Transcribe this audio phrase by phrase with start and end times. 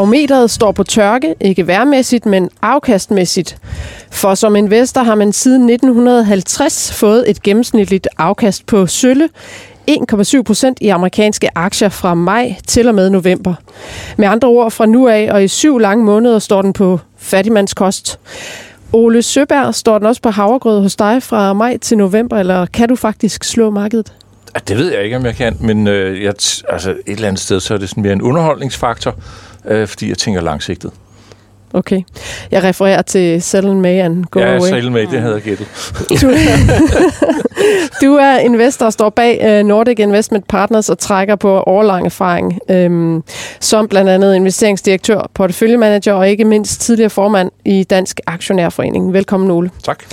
[0.00, 3.56] Barometeret står på tørke, ikke værmæssigt, men afkastmæssigt.
[4.10, 9.28] For som investor har man siden 1950 fået et gennemsnitligt afkast på sølle
[9.90, 13.54] 1,7 procent i amerikanske aktier fra maj til og med november.
[14.16, 18.18] Med andre ord, fra nu af og i syv lange måneder står den på fattigmandskost.
[18.92, 22.88] Ole Søberg, står den også på havregrød hos dig fra maj til november, eller kan
[22.88, 24.12] du faktisk slå markedet?
[24.68, 26.34] Det ved jeg ikke, om jeg kan, men øh, jeg,
[26.68, 29.14] altså et eller andet sted, så er det sådan mere en underholdningsfaktor,
[29.64, 30.90] øh, fordi jeg tænker langsigtet.
[31.72, 32.02] Okay.
[32.50, 34.60] Jeg refererer til Sell May and Go ja, Away.
[34.60, 35.66] Ja, Sell May, det havde jeg gættet.
[36.20, 36.30] Du,
[38.06, 42.58] du er investor og står bag uh, Nordic Investment Partners og trækker på årlang erfaring,
[42.68, 43.22] øhm,
[43.60, 49.12] som blandt andet investeringsdirektør, porteføljemanager og ikke mindst tidligere formand i Dansk Aktionærforening.
[49.12, 49.70] Velkommen, Ole.
[49.84, 50.04] Tak.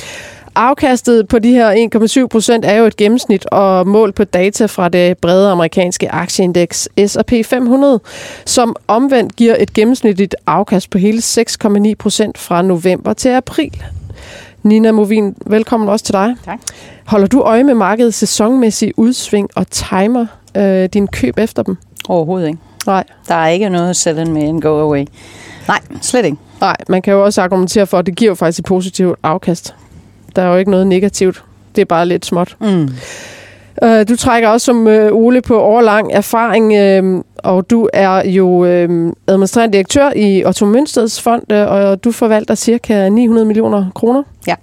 [0.60, 1.88] Afkastet på de her
[2.24, 6.90] 1,7 procent er jo et gennemsnit og mål på data fra det brede amerikanske aktieindeks
[7.08, 8.00] S&P 500,
[8.46, 13.84] som omvendt giver et gennemsnitligt afkast på hele 6,9 procent fra november til april.
[14.64, 16.36] Nina Movin, velkommen også til dig.
[16.46, 16.60] Tak.
[17.06, 21.78] Holder du øje med markedets sæsonmæssige udsving og timer øh, din køb efter dem?
[22.10, 22.60] Overhovedet ikke.
[22.86, 23.04] Nej.
[23.28, 25.06] Der er ikke noget sell med en go away.
[25.68, 26.38] Nej, slet ikke.
[26.62, 29.76] Nej, man kan jo også argumentere for, at det giver faktisk et positivt afkast.
[30.38, 31.44] Der er jo ikke noget negativt.
[31.76, 32.56] Det er bare lidt småt.
[32.62, 32.90] Mm.
[33.82, 36.66] Uh, du trækker også som uh, Ole på overlang erfaring,
[37.06, 38.66] uh, og du er jo
[39.28, 44.24] administrerende direktør i Otto Mønsteds fond, og du forvalter cirka 900 millioner kroner.
[44.48, 44.56] Ja.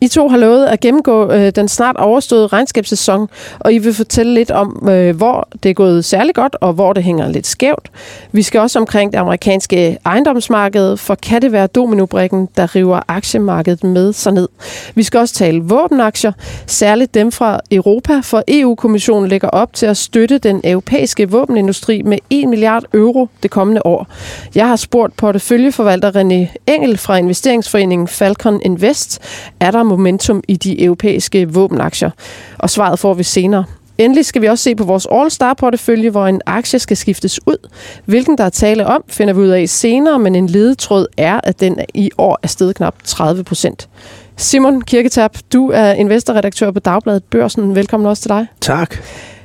[0.00, 3.28] I to har lovet at gennemgå øh, den snart overståede regnskabssæson,
[3.60, 6.92] og I vil fortælle lidt om, øh, hvor det er gået særlig godt, og hvor
[6.92, 7.90] det hænger lidt skævt.
[8.32, 13.84] Vi skal også omkring det amerikanske ejendomsmarked, for kan det være dominobrikken, der river aktiemarkedet
[13.84, 14.48] med sig ned?
[14.94, 16.32] Vi skal også tale våbenaktier,
[16.66, 22.18] særligt dem fra Europa, for EU-kommissionen lægger op til at støtte den europæiske våbenindustri med
[22.30, 24.06] 1 milliard euro det kommende år.
[24.54, 29.20] Jeg har spurgt porteføljeforvalter René Engel fra investeringsforeningen Falcon Invest,
[29.64, 32.10] er der momentum i de europæiske våbenaktier?
[32.58, 33.64] Og svaret får vi senere.
[33.98, 37.68] Endelig skal vi også se på vores All-Star-portefølje, hvor en aktie skal skiftes ud.
[38.04, 41.60] Hvilken der er tale om, finder vi ud af senere, men en ledetråd er, at
[41.60, 43.88] den i år er steget knap 30 procent.
[44.36, 47.74] Simon Kirketab, du er investorredaktør på Dagbladet Børsen.
[47.74, 48.46] Velkommen også til dig.
[48.60, 48.96] Tak.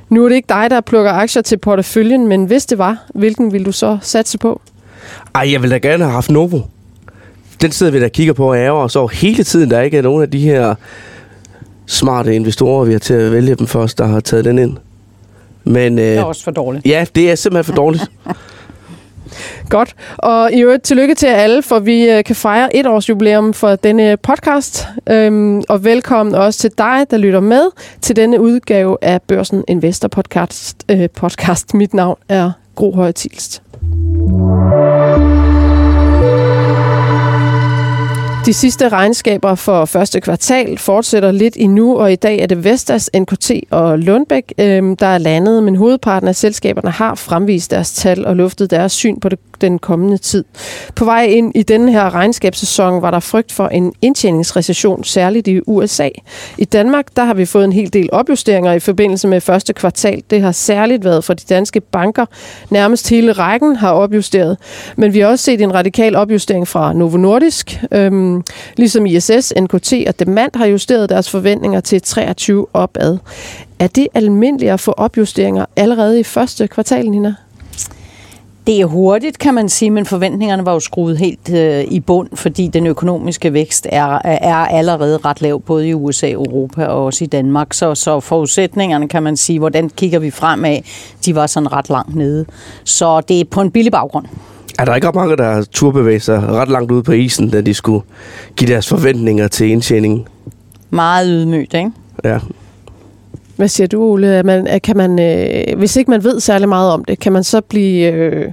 [0.08, 3.52] Nu er det ikke dig, der plukker aktier til porteføljen, men hvis det var, hvilken
[3.52, 4.60] vil du så satse på?
[5.34, 6.60] Ej, jeg ville da gerne have haft Novo
[7.62, 9.70] den sidder vi der kigger på og ærger os over hele tiden.
[9.70, 10.74] Der er ikke nogen af de her
[11.86, 14.76] smarte investorer, vi har til at vælge dem først, der har taget den ind.
[15.64, 16.86] Men, øh, det er også for dårligt.
[16.86, 18.10] Ja, det er simpelthen for dårligt.
[19.68, 19.94] Godt.
[20.16, 23.76] Og i øvrigt tillykke til alle, for vi øh, kan fejre et års jubilæum for
[23.76, 24.86] denne podcast.
[25.10, 27.62] Øhm, og velkommen også til dig, der lytter med
[28.00, 30.84] til denne udgave af Børsen Investor Podcast.
[30.88, 31.74] Øh, podcast.
[31.74, 33.62] Mit navn er Gro Høje Tilst.
[38.46, 43.10] De sidste regnskaber for første kvartal fortsætter lidt endnu, og i dag er det Vestas,
[43.18, 48.26] NKT og Lundbæk, øh, der er landet, men hovedparten af selskaberne har fremvist deres tal
[48.26, 50.44] og luftet deres syn på det den kommende tid.
[50.94, 55.60] På vej ind i denne her regnskabssæson var der frygt for en indtjeningsrecession, særligt i
[55.66, 56.08] USA.
[56.58, 60.22] I Danmark der har vi fået en hel del opjusteringer i forbindelse med første kvartal.
[60.30, 62.26] Det har særligt været for de danske banker.
[62.70, 64.56] Nærmest hele rækken har opjusteret.
[64.96, 67.80] Men vi har også set en radikal opjustering fra Novo Nordisk.
[67.92, 68.42] Øhm, Øhm,
[68.76, 73.18] ligesom ISS, NKT og Demand har justeret deres forventninger til 23 opad.
[73.78, 77.34] Er det almindeligt at få opjusteringer allerede i første kvartal, Nina?
[78.66, 82.28] Det er hurtigt, kan man sige, men forventningerne var jo skruet helt øh, i bund,
[82.34, 87.24] fordi den økonomiske vækst er, er allerede ret lav, både i USA, Europa og også
[87.24, 87.72] i Danmark.
[87.72, 90.78] Så, så forudsætningerne, kan man sige, hvordan kigger vi fremad,
[91.24, 92.46] de var sådan ret langt nede.
[92.84, 94.26] Så det er på en billig baggrund.
[94.78, 97.74] Er der ikke ret mange, der turbevæger sig ret langt ud på isen, da de
[97.74, 98.04] skulle
[98.56, 100.28] give deres forventninger til indtjeningen?
[100.90, 101.90] Meget ydmygt, ikke?
[102.24, 102.38] Ja.
[103.56, 104.42] Hvad siger du, Ole?
[104.42, 107.60] Man, kan man, øh, hvis ikke man ved særlig meget om det, kan man så
[107.60, 108.52] blive øh,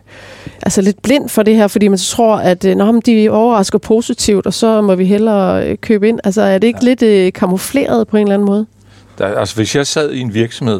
[0.61, 3.77] altså lidt blind for det her, fordi man så tror, at øh, Nå, de overrasker
[3.77, 6.19] positivt, og så må vi hellere øh, købe ind?
[6.23, 6.87] Altså er det ikke ja.
[6.87, 8.65] lidt øh, kamufleret på en eller anden måde?
[9.17, 10.79] Der, altså hvis jeg sad i en virksomhed,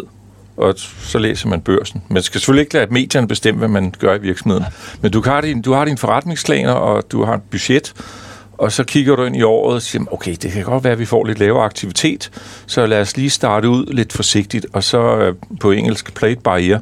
[0.57, 2.03] og så læser man børsen.
[2.09, 4.65] Man skal selvfølgelig ikke lade medierne bestemme, hvad man gør i virksomheden.
[5.01, 7.93] Men du har din, du har din forretningsplaner, og du har et budget,
[8.57, 10.99] og så kigger du ind i året og siger, okay, det kan godt være, at
[10.99, 12.31] vi får lidt lavere aktivitet,
[12.65, 16.39] så lad os lige starte ud lidt forsigtigt, og så øh, på engelsk play it
[16.39, 16.81] by ear.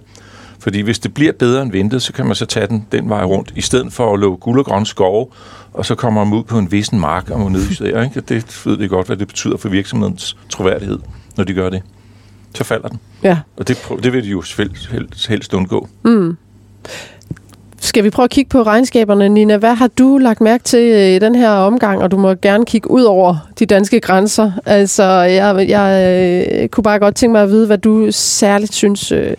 [0.60, 3.24] Fordi hvis det bliver bedre end ventet, så kan man så tage den, den vej
[3.24, 5.28] rundt, i stedet for at låge guld og grønne skove,
[5.74, 8.04] og så kommer man ud på en vissen mark og må nedjustere.
[8.04, 8.22] Ikke?
[8.22, 11.00] Det ved vi godt, hvad det betyder for virksomhedens troværdighed,
[11.38, 11.82] når de gør det.
[12.56, 13.00] Så falder den.
[13.24, 13.38] Ja.
[13.58, 14.44] Og det, det vil de jo
[14.92, 15.88] helst, helst undgå.
[16.04, 16.38] Mm
[17.96, 19.30] skal vi prøve at kigge på regnskaberne.
[19.30, 22.02] Nina, hvad har du lagt mærke til øh, i den her omgang?
[22.02, 24.52] Og du må gerne kigge ud over de danske grænser.
[24.66, 26.20] Altså, jeg, jeg
[26.62, 29.34] øh, kunne bare godt tænke mig at vide, hvad du særligt synes øh,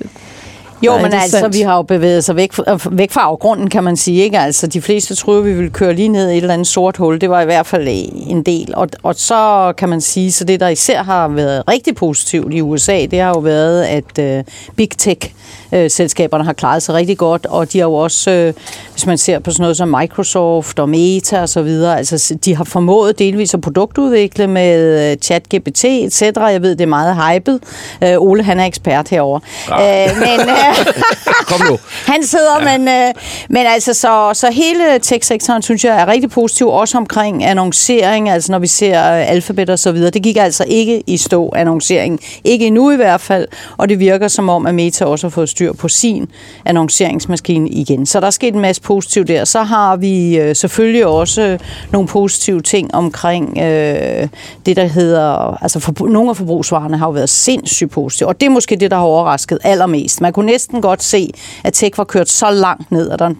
[0.82, 1.56] Jo, Nej, men altså, sandt.
[1.56, 4.22] vi har jo bevæget sig væk, fra- væk fra afgrunden, kan man sige.
[4.24, 4.38] Ikke?
[4.38, 7.20] Altså, de fleste troede, vi ville køre lige ned i et eller andet sort hul.
[7.20, 7.88] Det var i hvert fald
[8.28, 8.72] en del.
[8.76, 12.60] Og, og så kan man sige, så det, der især har været rigtig positivt i
[12.62, 14.44] USA, det har jo været, at øh,
[14.76, 15.30] Big Tech
[15.72, 18.52] øh, selskaberne har klaret sig rigtig godt, og de har jo også, øh,
[18.92, 22.56] hvis man ser på sådan noget som Microsoft og Meta og så videre, altså de
[22.56, 26.22] har formået delvis at produktudvikle med øh, ChatGPT, etc.
[26.36, 27.60] Jeg ved, det er meget hypet.
[28.02, 29.40] Øh, Ole, han er ekspert herover.
[29.70, 30.65] Øh, men øh,
[31.50, 31.78] Kom nu.
[32.06, 32.78] han sidder, ja.
[32.78, 33.14] men, øh,
[33.48, 38.52] men altså, så, så hele tech-sektoren, synes jeg, er rigtig positiv, også omkring annoncering, altså
[38.52, 40.10] når vi ser øh, alfabet og så videre.
[40.10, 42.20] Det gik altså ikke i stå, annoncering.
[42.44, 45.48] Ikke endnu i hvert fald, og det virker som om, at Meta også har fået
[45.48, 46.28] styr på sin
[46.64, 48.06] annonceringsmaskine igen.
[48.06, 49.44] Så der er sket en masse positivt der.
[49.44, 51.58] Så har vi øh, selvfølgelig også øh,
[51.92, 54.28] nogle positive ting omkring øh,
[54.66, 55.58] det, der hedder...
[55.62, 58.90] Altså, for, nogle af forbrugsvarerne har jo været sindssygt positive, og det er måske det,
[58.90, 60.20] der har overrasket allermest.
[60.20, 61.30] Man kunne næsten godt se,
[61.64, 63.30] at tech var kørt så langt ned, at der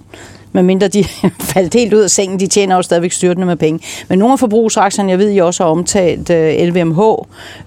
[0.52, 1.04] medmindre de
[1.52, 3.80] faldt helt ud af sengen, de tjener jo stadigvæk styrtende med penge.
[4.08, 7.00] Men nogle af forbrugsaktierne, jeg ved, I også har omtalt øh, LVMH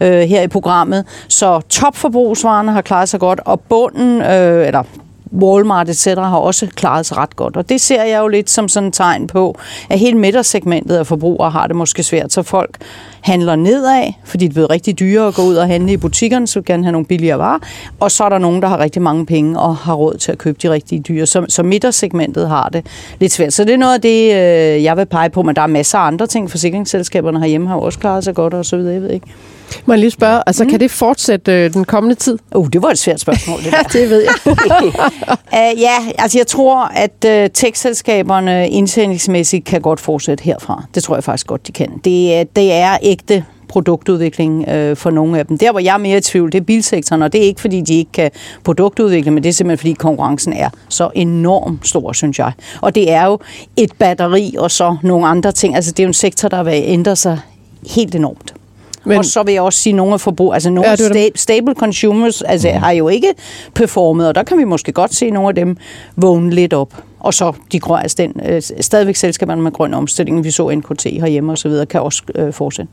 [0.02, 4.84] øh, her i programmet, så topforbrugsvarerne har klaret sig godt, og bunden, øh, eller
[5.32, 6.06] Walmart etc.
[6.06, 7.58] har også klaret sig ret godt.
[7.58, 9.60] Og det ser jeg jo lidt som sådan et tegn på,
[9.90, 12.78] at hele midtersegmentet af forbrugere har det måske svært, så folk
[13.22, 16.48] handler nedad, fordi det er blevet rigtig dyre at gå ud og handle i butikkerne,
[16.48, 17.60] så vil gerne have nogle billigere varer.
[18.00, 20.38] Og så er der nogen, der har rigtig mange penge og har råd til at
[20.38, 21.26] købe de rigtige dyre.
[21.26, 22.86] Så, så midtersegmentet har det
[23.20, 23.54] lidt svært.
[23.54, 25.98] Så det er noget af det, øh, jeg vil pege på, men der er masser
[25.98, 26.52] af andre ting.
[26.52, 29.28] Forsikringsselskaberne herhjemme har jo også klaret sig godt og så videre, jeg ved ikke.
[29.86, 30.70] Må jeg lige spørge, altså mm.
[30.70, 32.38] kan det fortsætte øh, den kommende tid?
[32.56, 33.66] Uh, det var et svært spørgsmål, det.
[33.74, 34.34] Ja, det ved jeg.
[35.54, 40.84] Uh, ja, altså jeg tror, at uh, tech-selskaberne indtjeningsmæssigt kan godt fortsætte herfra.
[40.96, 41.92] Det tror jeg faktisk godt, de kan.
[42.06, 45.58] Det, er- det er ægte produktudvikling øh, for nogle af dem.
[45.58, 47.82] Der, hvor jeg er mere i tvivl, det er bilsektoren, og det er ikke, fordi
[47.82, 48.32] de ikke kan
[48.64, 52.52] produktudvikle, men det er simpelthen, fordi konkurrencen er så enormt stor, synes jeg.
[52.82, 53.40] Og det er jo
[53.78, 55.76] et batteri og så nogle andre ting.
[55.76, 57.40] Altså, det er jo en sektor, der vil ændre sig
[57.96, 58.54] helt enormt.
[59.06, 61.10] Men, og så vil jeg også sige, at nogle af forbrug, altså nogle Ja, ja,
[61.10, 63.34] det sta- stable consumers altså, har jo ikke
[63.74, 65.78] performet, og der kan vi måske godt se nogle af dem
[66.16, 66.94] vågne lidt op.
[67.20, 71.04] Og så de grønne, altså den, øh, stadigvæk selskaberne med grøn omstilling, vi så NKT
[71.04, 72.92] herhjemme og så videre, kan også øh, fortsætte.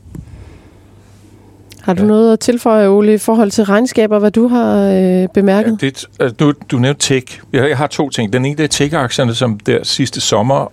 [1.81, 5.77] Har du noget at tilføje, Ole, i forhold til regnskaber, hvad du har øh, bemærket?
[5.81, 7.39] Ja, det, øh, du, du nævnte tech.
[7.53, 8.33] Jeg, jeg har to ting.
[8.33, 10.71] Den ene det er tech-aktierne, som der sidste sommer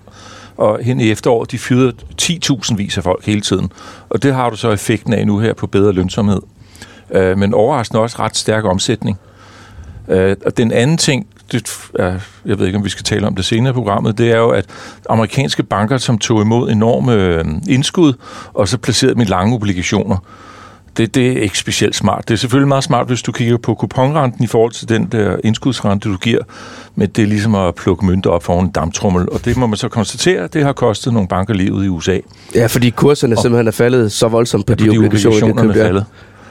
[0.57, 1.93] og hen i efteråret, de fyrede
[2.23, 3.73] 10.000 vis af folk hele tiden.
[4.09, 6.41] Og det har du så effekten af nu her på bedre lønsomhed.
[7.11, 9.19] Øh, men overraskende også ret stærk omsætning.
[10.09, 13.35] Øh, og den anden ting, det, er, jeg ved ikke, om vi skal tale om
[13.35, 14.67] det senere i programmet, det er jo, at
[15.11, 18.13] amerikanske banker, som tog imod enorme øh, indskud,
[18.55, 20.17] og så placerede dem i lange obligationer,
[20.97, 22.29] det, det er ikke specielt smart.
[22.29, 25.37] Det er selvfølgelig meget smart, hvis du kigger på kuponrenten i forhold til den der
[25.45, 26.43] indskudsrente, du giver,
[26.95, 29.77] men det er ligesom at plukke mønter op foran en damptrummel, og det må man
[29.77, 32.19] så konstatere, det har kostet nogle banker livet i USA.
[32.55, 35.81] Ja, fordi kurserne simpelthen er faldet så voldsomt på Ja, de, obligationer, de obligationerne købte.
[35.81, 36.05] er faldet.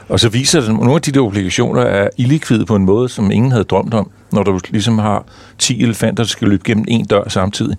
[0.08, 3.08] Og så viser det, at nogle af de der obligationer er illikvide på en måde,
[3.08, 5.24] som ingen havde drømt om, når du ligesom har
[5.58, 7.76] 10 elefanter, der skal løbe gennem en dør samtidig.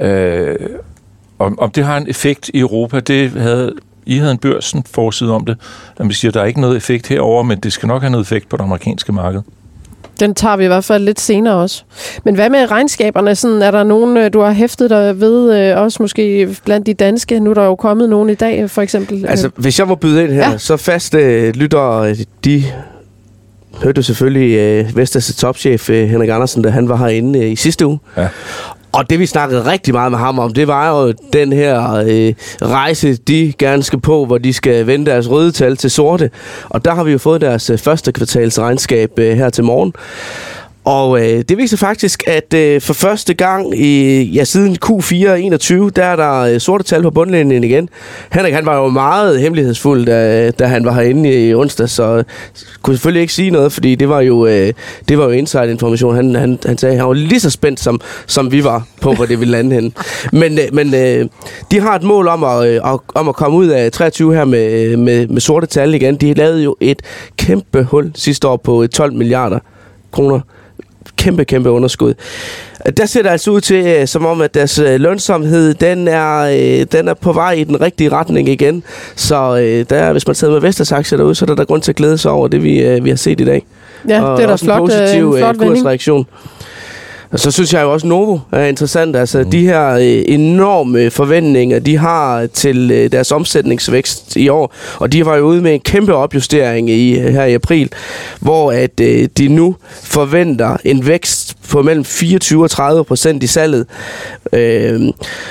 [0.00, 0.56] Øh,
[1.38, 3.72] om, om det har en effekt i Europa, det havde
[4.06, 5.56] I havde en børsen forside om det,
[5.98, 8.10] at man siger, at der er ikke noget effekt herover, men det skal nok have
[8.10, 9.40] noget effekt på det amerikanske marked.
[10.20, 11.82] Den tager vi i hvert fald lidt senere også.
[12.24, 13.34] Men hvad med regnskaberne?
[13.34, 16.94] Sådan, er der nogen, øh, du har hæftet dig ved, øh, også måske blandt de
[16.94, 17.40] danske?
[17.40, 19.26] Nu er der jo kommet nogen i dag, for eksempel.
[19.28, 20.58] Altså, hvis jeg må byde ind her, Ja.
[20.58, 22.14] så faste øh, lyttere,
[22.44, 22.64] de
[23.82, 27.56] hørte jo selvfølgelig øh, Vestas topchef øh, Henrik Andersen, da han var herinde øh, i
[27.56, 27.98] sidste uge.
[28.16, 28.28] Ja.
[28.92, 32.34] Og det vi snakkede rigtig meget med ham om, det var jo den her øh,
[32.62, 36.30] rejse, de gerne skal på, hvor de skal vende deres røde tal til sorte.
[36.68, 39.92] Og der har vi jo fået deres øh, første kvartals regnskab øh, her til morgen.
[40.84, 45.90] Og øh, det viser faktisk, at øh, for første gang i, ja, siden Q4 21,
[45.90, 47.88] der er der øh, sorte tal på bundlinjen igen.
[48.32, 52.24] Henrik, han var jo meget hemmelighedsfuld, da, da han var herinde i onsdag, så
[52.82, 54.72] kunne selvfølgelig ikke sige noget, fordi det var jo, øh,
[55.08, 56.14] det var jo inside-information.
[56.14, 59.12] Han, han, han sagde, at han var lige så spændt, som, som vi var på,
[59.12, 59.90] hvor det ville lande henne.
[60.40, 61.28] Men, øh, men øh,
[61.70, 62.80] de har et mål om at, øh,
[63.14, 66.16] om at komme ud af 23 her med, med, med sorte tal igen.
[66.16, 67.02] De lavede jo et
[67.36, 69.58] kæmpe hul sidste år på øh, 12 milliarder
[70.12, 70.40] kroner
[71.16, 72.14] kæmpe, kæmpe underskud.
[72.96, 76.38] Der ser det altså ud til, øh, som om, at deres øh, lønsomhed, den er,
[76.40, 78.82] øh, den er på vej i den rigtige retning igen.
[79.16, 79.56] Så
[79.90, 81.96] der, hvis man sidder med Vestas aktier derude, så er der, der grund til at
[81.96, 83.66] glæde sig over det, vi, vi har set i dag.
[84.08, 86.28] ja, og det er da flot, en positiv en flot øh, vending.
[87.30, 89.16] Og så synes jeg jo også, Novo er interessant.
[89.16, 89.50] Altså, mm.
[89.50, 94.74] de her øh, enorme forventninger, de har til øh, deres omsætningsvækst i år.
[94.98, 97.92] Og de var jo ude med en kæmpe opjustering i, her i april,
[98.40, 103.46] hvor at øh, de nu forventer en vækst på mellem 24 og 30 procent i
[103.46, 103.86] salget.
[104.52, 105.00] Øh,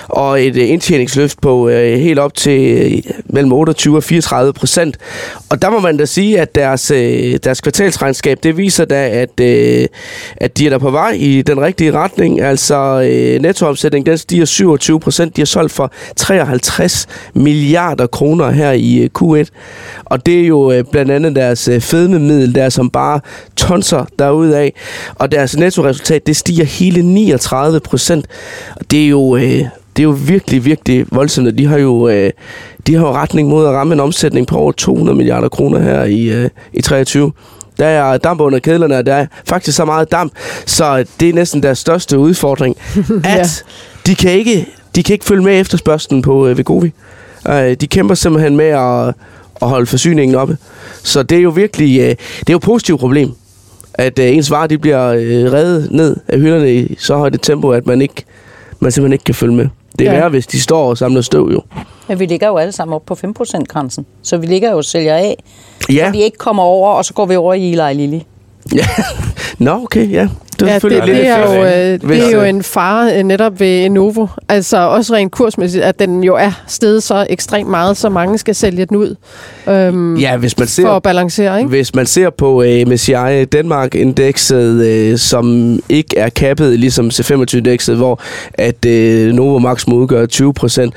[0.08, 4.98] og et øh, indtjeningsløft på øh, helt op til øh, mellem 28 og 34 procent.
[5.50, 9.40] Og der må man da sige, at deres, øh, deres kvartalsregnskab, det viser da, at,
[9.40, 9.88] øh,
[10.38, 12.42] at de er der på vej i den rigtige retning.
[12.42, 15.36] Altså øh, nettoomsætning, den stiger 27 procent.
[15.36, 19.46] De har solgt for 53 milliarder kroner her i øh, Q1.
[20.06, 23.20] Og det er jo øh, blandt andet deres øh, fedmemiddel, der som bare
[23.56, 24.72] tonser derudaf.
[25.16, 28.26] Og deres nettoresultat, det stiger hele 39 procent.
[28.76, 29.36] Og det er jo...
[29.36, 32.32] Øh, det er jo virkelig, virkelig voldsomt, de har jo, øh,
[32.88, 36.04] de har jo retning mod at ramme en omsætning på over 200 milliarder kroner her
[36.04, 37.32] i, øh, i 23.
[37.80, 40.34] Der er damp under kedlerne, og der er faktisk så meget damp,
[40.66, 42.76] så det er næsten deres største udfordring,
[43.24, 43.46] at ja.
[44.06, 46.94] de, kan ikke, de kan ikke følge med efterspørgselen på øh, Vegovi.
[47.48, 49.08] Øh, de kæmper simpelthen med at,
[49.62, 50.58] at holde forsyningen oppe.
[51.04, 53.32] Så det er jo virkelig øh, det er jo et positivt problem,
[54.00, 57.42] at øh, ens varer de bliver øh, reddet ned af hylderne i så højt et
[57.42, 58.26] tempo, at man ikke
[58.80, 59.68] man simpelthen ikke kan følge med.
[60.00, 60.18] Det er ja.
[60.18, 61.62] værre, hvis de står og samler støv jo.
[62.10, 64.06] Ja, vi ligger jo alle sammen op på 5%-grænsen.
[64.22, 65.44] Så vi ligger jo og sælger af,
[65.90, 66.06] ja.
[66.06, 68.20] så vi ikke kommer over, og så går vi over i Eli Lilly.
[68.76, 68.86] Ja,
[69.58, 70.28] nå okay, ja.
[70.60, 73.60] Det er, ja, det, det, er jo, øh, det er jo en fare øh, netop
[73.60, 74.28] ved Novo.
[74.50, 78.56] Altså også rent kursmæssigt, at den jo er steget så ekstremt meget, så mange skal
[78.56, 79.16] sælge den ud
[79.68, 81.58] øhm, ja, hvis man ser, for at balancere.
[81.58, 81.70] Ikke?
[81.70, 88.22] Hvis man ser på uh, MSCI Danmark-indekset, uh, som ikke er kappet ligesom C25-indekset, hvor
[88.54, 90.94] at uh, Novo Max må udgøre 20 procent,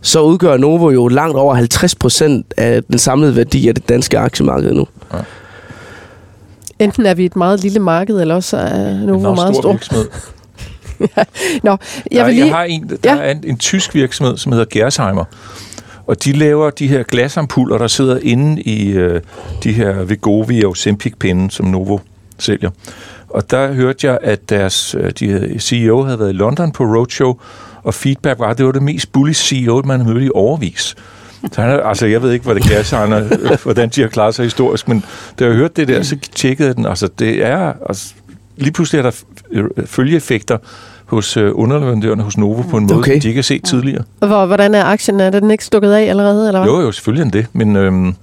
[0.00, 4.18] så udgør Novo jo langt over 50 procent af den samlede værdi af det danske
[4.18, 4.86] aktiemarked nu.
[5.12, 5.18] Ja.
[6.78, 9.72] Enten er vi et meget lille marked, eller også er Novo meget stor.
[9.72, 10.06] Virksomhed.
[11.16, 11.24] ja.
[11.62, 11.76] Nå,
[12.10, 12.46] jeg, vil lige...
[12.46, 13.16] jeg har en, der ja.
[13.16, 15.24] er en, en tysk virksomhed, som hedder Gersheimer.
[16.06, 19.20] Og de laver de her glasampuller, der sidder inde i øh,
[19.62, 21.98] de her Vegovi og Ozempic-pinde, som Novo
[22.38, 22.70] sælger.
[23.28, 27.34] Og der hørte jeg, at deres øh, de CEO havde været i London på roadshow,
[27.82, 30.96] og feedback var, at det var det mest bully CEO, man mødt i overvis.
[31.52, 34.34] Så han, altså, jeg ved ikke, hvad det kan, han er, hvordan de har klaret
[34.34, 35.04] sig historisk, men
[35.38, 36.86] da jeg hørte det der, så tjekkede jeg den.
[36.86, 37.72] Altså, det er...
[37.88, 38.14] Altså,
[38.56, 39.12] lige pludselig er der
[39.86, 40.58] følgeeffekter
[41.06, 43.20] hos øh, underleverandørerne hos Novo på en måde, okay.
[43.20, 44.04] de ikke har set tidligere.
[44.18, 45.20] Hvor, hvordan er aktien?
[45.20, 46.46] Er den ikke stukket af allerede?
[46.48, 46.70] Eller hvad?
[46.70, 47.76] Jo, jo, selvfølgelig er det, men...
[47.76, 48.14] Øhm,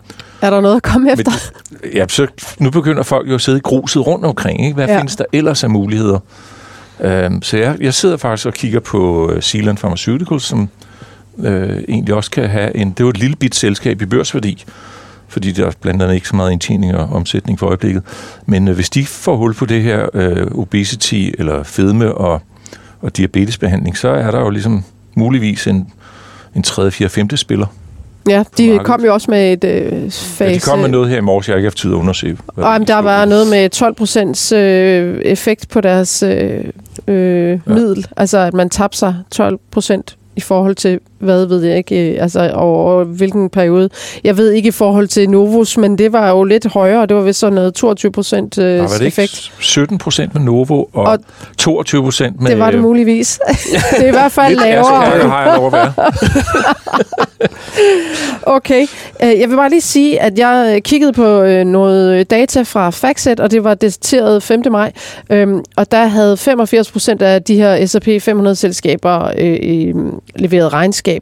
[0.42, 1.32] er der noget at komme efter?
[1.72, 2.28] Men, ja, så
[2.60, 4.66] nu begynder folk jo at sidde i gruset rundt omkring.
[4.66, 4.76] Ikke?
[4.76, 4.98] Hvad ja.
[4.98, 6.20] findes der ellers af muligheder?
[7.00, 10.70] Øhm, så jeg, jeg sidder faktisk og kigger på uh, Zealand Pharmaceuticals, som
[11.40, 12.90] øh, egentlig også kan have en...
[12.90, 14.64] Det er jo et lille bit selskab i børsværdi,
[15.28, 18.04] fordi der er blandt andet ikke så meget indtjening og omsætning for øjeblikket.
[18.46, 22.42] Men øh, hvis de får hul på det her øh, obesity eller fedme og,
[23.02, 24.84] og diabetesbehandling, så er der jo ligesom
[25.16, 25.88] muligvis en,
[26.56, 27.38] en 3., 4., 5.
[27.38, 27.68] spiller.
[28.30, 30.44] Ja, de kom jo også med et øh, fase...
[30.44, 32.38] Ja, de kom med noget her i morges, jeg har ikke haft tid at undersøge.
[32.48, 36.64] Og der var noget med 12 procents øh, effekt på deres øh,
[37.08, 37.58] øh, ja.
[37.66, 38.08] middel.
[38.18, 42.24] Altså, at man tabte sig 12 procent i forhold til, hvad ved jeg ikke, øh,
[42.24, 43.90] altså over hvilken periode.
[44.24, 47.24] Jeg ved ikke i forhold til Novos, men det var jo lidt højere, det var
[47.24, 49.52] vist sådan noget 22 procent øh, var det effekt.
[49.60, 51.20] 17 procent med Novo og, og
[51.58, 52.52] 22 procent med...
[52.52, 53.40] Det var det muligvis.
[53.98, 55.18] det er i hvert fald lavere.
[55.18, 55.94] Lidt har jeg lov at være.
[58.58, 58.82] okay.
[59.24, 63.52] Øh, jeg vil bare lige sige, at jeg kiggede på noget data fra Factset, og
[63.52, 64.62] det var dateret 5.
[64.72, 64.92] maj,
[65.30, 69.32] øhm, og der havde 85 procent af de her S&P 500-selskaber
[70.36, 71.13] leveret regnskab.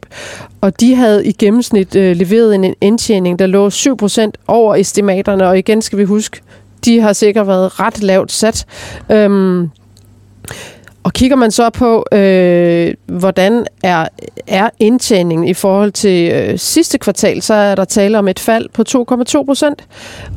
[0.61, 5.57] Og de havde i gennemsnit øh, leveret en indtjening, der lå 7% over estimaterne, og
[5.57, 6.41] igen skal vi huske,
[6.85, 8.65] de har sikkert været ret lavt sat.
[9.11, 9.69] Øhm,
[11.03, 14.07] og kigger man så på, øh, hvordan er,
[14.47, 18.69] er indtjeningen i forhold til øh, sidste kvartal, så er der tale om et fald
[18.73, 18.83] på
[19.39, 19.83] 2,2 procent.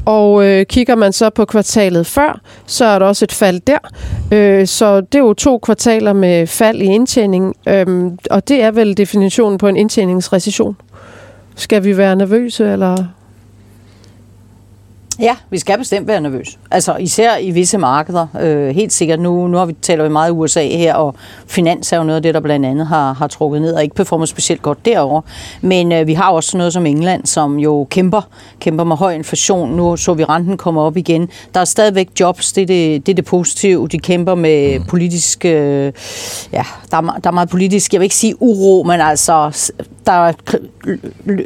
[0.05, 3.79] Og øh, kigger man så på kvartalet før, så er der også et fald der.
[4.33, 8.71] Øh, så det er jo to kvartaler med fald i indtjening, øh, og det er
[8.71, 10.77] vel definitionen på en indtjeningsrecession.
[11.57, 12.97] Skal vi være nervøse, eller
[15.19, 16.59] Ja, vi skal bestemt være nervøse.
[16.71, 18.27] Altså især i visse markeder.
[18.41, 19.21] Øh, helt sikkert.
[19.21, 21.15] Nu, nu har vi taler vi meget USA her, og
[21.47, 23.95] finans er jo noget af det, der blandt andet har, har trukket ned og ikke
[23.95, 25.21] performer specielt godt derover.
[25.61, 28.29] Men øh, vi har også noget som England, som jo kæmper,
[28.61, 29.77] kæmper med høj inflation.
[29.77, 31.29] Nu så vi renten komme op igen.
[31.55, 33.89] Der er stadigvæk jobs, det er det, det, er det positive.
[33.89, 34.85] De kæmper med mm.
[34.85, 35.93] politisk, øh,
[36.53, 39.65] ja, der er, der er meget politisk, jeg vil ikke sige uro, men altså
[40.07, 40.33] der er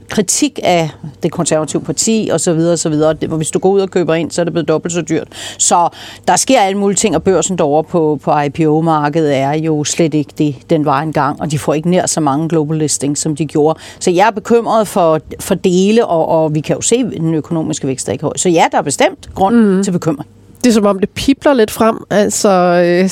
[0.08, 0.90] kritik af
[1.22, 3.14] det konservative parti og så videre, og så videre.
[3.28, 5.28] Hvor hvis du går ud og køber ind, så er det blevet dobbelt så dyrt.
[5.58, 5.88] Så
[6.28, 10.32] der sker alle mulige ting, og børsen derovre på, på IPO-markedet er jo slet ikke
[10.38, 13.46] det, den var engang, og de får ikke nær så mange global listings, som de
[13.46, 13.80] gjorde.
[14.00, 17.34] Så jeg er bekymret for, for dele, og, og vi kan jo se, at den
[17.34, 18.36] økonomiske vækst er ikke høj.
[18.36, 19.84] Så ja, der er bestemt grund mm.
[19.84, 20.28] til bekymring.
[20.64, 22.04] Det er som om, det pipler lidt frem.
[22.10, 23.10] Altså, øh,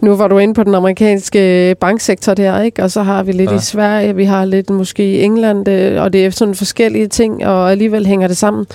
[0.00, 2.82] nu var du inde på den amerikanske banksektor der, ikke?
[2.82, 3.56] Og så har vi lidt ja.
[3.56, 7.46] i Sverige, vi har lidt måske i England, øh, og det er sådan forskellige ting,
[7.46, 8.66] og alligevel hænger det sammen.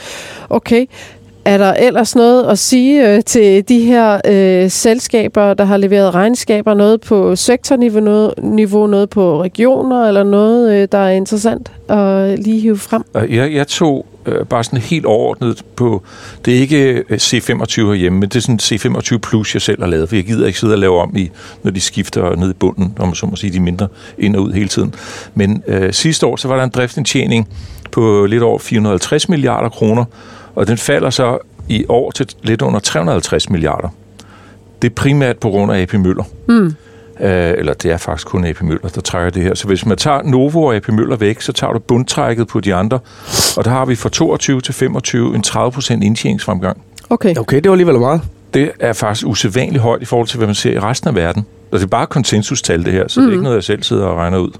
[0.49, 0.85] Okay,
[1.45, 6.15] er der ellers noget at sige øh, til de her øh, selskaber, der har leveret
[6.15, 6.73] regnskaber?
[6.73, 12.39] Noget på sektorniveau, noget, niveau, noget på regioner, eller noget, øh, der er interessant at
[12.39, 13.03] lige hive frem?
[13.29, 16.03] Jeg, jeg tog øh, bare sådan helt overordnet på,
[16.45, 19.89] det er ikke øh, C25 herhjemme, men det er sådan C25 Plus, jeg selv har
[19.89, 21.31] lavet, for jeg gider ikke sidde og lave om, i,
[21.63, 23.87] når de skifter ned i bunden, om man så må sige, de mindre
[24.17, 24.95] ind og ud hele tiden.
[25.35, 27.47] Men øh, sidste år, så var der en driftindtjening
[27.91, 30.05] på lidt over 450 milliarder kroner,
[30.55, 31.37] og den falder så
[31.69, 33.89] i år til lidt under 350 milliarder.
[34.81, 36.23] Det er primært på grund af AP Møller.
[36.47, 36.75] Mm.
[37.19, 39.53] Øh, eller det er faktisk kun AP Møller, der trækker det her.
[39.53, 42.75] Så hvis man tager Novo og AP Møller væk, så tager du bundtrækket på de
[42.75, 42.99] andre.
[43.57, 46.81] Og der har vi fra 22 til 25 en 30 procent indtjeningsfremgang.
[47.09, 47.35] Okay.
[47.37, 48.21] Okay, det var alligevel meget.
[48.53, 51.45] Det er faktisk usædvanligt højt i forhold til, hvad man ser i resten af verden.
[51.71, 53.25] Og det er bare konsensustal, det her, så mm.
[53.25, 54.51] det er ikke noget, jeg selv sidder og regner ud.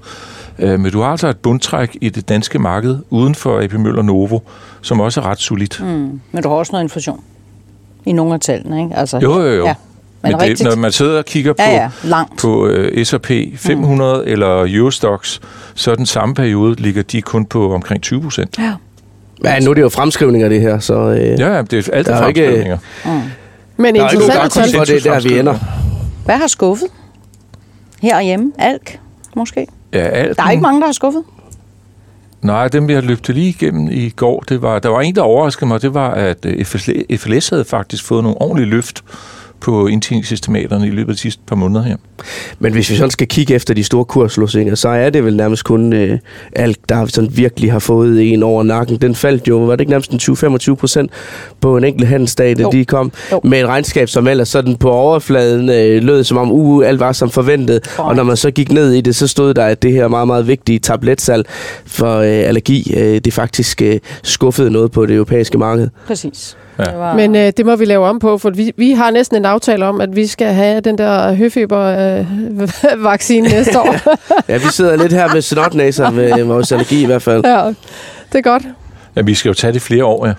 [0.58, 4.02] Øh, men du har altså et bundtræk i det danske marked uden for AP Møller
[4.02, 4.38] Novo,
[4.82, 5.80] som også er ret solidt.
[5.80, 6.20] Mm.
[6.32, 7.20] Men du har også noget inflation
[8.06, 8.96] i nogle af tallene, ikke?
[8.96, 9.66] Altså, jo, jo, jo.
[9.66, 9.74] Ja.
[10.22, 12.38] Men, Men det, når man sidder og kigger på, ja, ja, langt.
[12.40, 14.22] på uh, S&P 500 mm.
[14.26, 15.40] eller Eurostox,
[15.74, 18.58] så er den samme periode ligger de kun på omkring 20 procent.
[18.58, 18.74] Ja.
[19.44, 20.78] Ja, nu er det jo fremskrivninger, det her.
[20.78, 22.78] Så, øh, ja, det er alt er fremskrivninger.
[23.04, 23.20] Ikke, mm.
[23.76, 24.68] Men interessant tal.
[24.76, 25.58] For det der, vi ender.
[26.24, 26.88] Hvad har skuffet?
[28.02, 28.52] Her hjemme?
[28.58, 28.98] Alk,
[29.36, 29.66] måske?
[29.92, 30.36] Ja, alt.
[30.36, 31.22] Der er ikke mange, der har skuffet?
[32.42, 35.22] Nej, dem vi har løbet lige igennem i går, det var, der var en, der
[35.22, 36.64] overraskede mig, det var, at øh,
[37.16, 39.04] FLS havde faktisk fået nogle ordentlige løft
[39.60, 41.96] på indtjeningssystematerne i løbet af de sidste par måneder her.
[42.58, 45.64] Men hvis vi sådan skal kigge efter de store kurslåsinger, så er det vel nærmest
[45.64, 46.18] kun øh,
[46.56, 48.96] alt, der sådan virkelig har fået en over nakken.
[48.96, 51.10] Den faldt jo, var det ikke nærmest en 20-25 procent
[51.60, 52.70] på en enkelt handelsdag, da jo.
[52.70, 53.40] de kom jo.
[53.44, 57.12] med et regnskab, som ellers sådan på overfladen øh, lød som om, uh, alt var
[57.12, 57.80] som forventet.
[57.98, 58.06] Oh.
[58.06, 60.26] Og når man så gik ned i det, så stod der, at det her meget,
[60.26, 61.44] meget vigtige tabletsal
[61.86, 65.88] for øh, allergi, øh, det faktisk øh, skuffede noget på det europæiske marked.
[66.06, 66.56] Præcis.
[66.78, 66.96] Ja.
[66.96, 67.14] Var...
[67.14, 69.86] Men øh, det må vi lave om på, for vi, vi har næsten en aftale
[69.86, 73.96] om, at vi skal have den der høfeber-vaccine øh, næste år.
[74.52, 77.44] ja, vi sidder lidt her med snotnæser med vores allergi i hvert fald.
[77.44, 77.66] Ja,
[78.32, 78.62] det er godt.
[79.16, 80.32] Ja, vi skal jo tage det flere år, ja.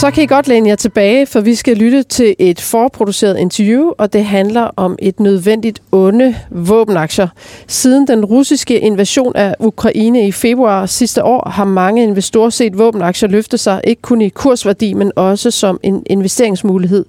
[0.00, 3.90] Så kan I godt læne jer tilbage, for vi skal lytte til et forproduceret interview,
[3.98, 7.28] og det handler om et nødvendigt onde våbenaktier.
[7.66, 13.28] Siden den russiske invasion af Ukraine i februar sidste år, har mange investorer set våbenaktier
[13.28, 17.04] løfte sig ikke kun i kursværdi, men også som en investeringsmulighed,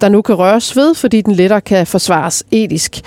[0.00, 3.00] der nu kan røres ved, fordi den lettere kan forsvares etisk.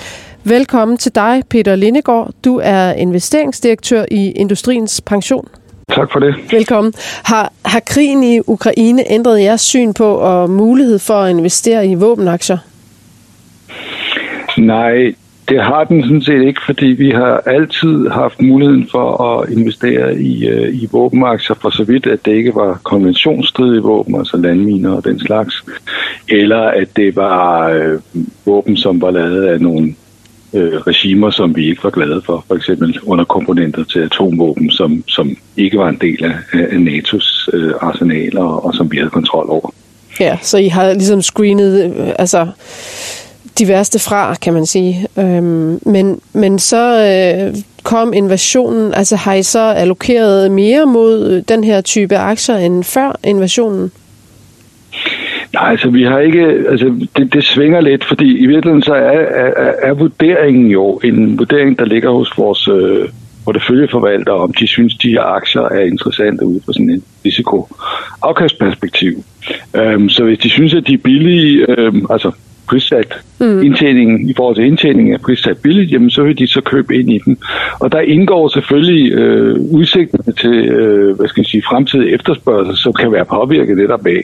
[0.44, 2.32] Velkommen til dig, Peter Lindegård.
[2.44, 5.48] Du er investeringsdirektør i Industriens Pension.
[5.96, 6.36] Tak for det.
[6.52, 6.94] Velkommen.
[7.24, 11.96] Har, har krigen i Ukraine ændret jeres syn på og mulighed for at investere i
[11.96, 12.58] våbenaktier?
[14.58, 15.14] Nej,
[15.50, 20.16] det har den sådan set ikke, fordi vi har altid haft muligheden for at investere
[20.22, 24.92] i, uh, i våbenaktier, for så vidt, at det ikke var konventionsstridige våben, altså landminer
[24.92, 25.66] og den slags,
[26.30, 28.00] eller at det var uh,
[28.46, 29.96] våben, som var lavet af nogle
[30.54, 32.46] øh, regimer, som vi ikke var glade for.
[32.48, 37.74] For eksempel underkomponenter til atomvåben, som, som ikke var en del af, af NATO's øh,
[37.82, 39.74] arsenaler, og, og som vi havde kontrol over.
[40.20, 42.48] Ja, så I har ligesom screenet øh, altså,
[43.60, 45.08] de værste fra, kan man sige.
[45.18, 48.94] Øhm, men, men så øh, kom invasionen.
[48.94, 53.92] Altså har I så allokeret mere mod den her type aktier end før invasionen?
[55.62, 59.20] Nej, altså vi har ikke, altså det, det svinger lidt, fordi i virkeligheden så er,
[59.20, 63.10] er, er vurderingen jo en vurdering, der ligger hos vores øh,
[63.46, 69.24] porteføljeforvaltere, om de synes, de her aktier er interessante ud fra sådan en risiko-afkastperspektiv.
[69.76, 72.32] Øhm, så hvis de synes, at de er billige, øhm, altså
[72.72, 73.62] prissat mm.
[73.62, 77.12] indtjeningen i forhold til indtjeningen er prissat billigt, jamen så vil de så købe ind
[77.12, 77.38] i den.
[77.80, 82.94] Og der indgår selvfølgelig øh, udsigterne til øh, hvad skal jeg sige, fremtidig efterspørgsel, som
[82.94, 84.24] kan være påvirket netop af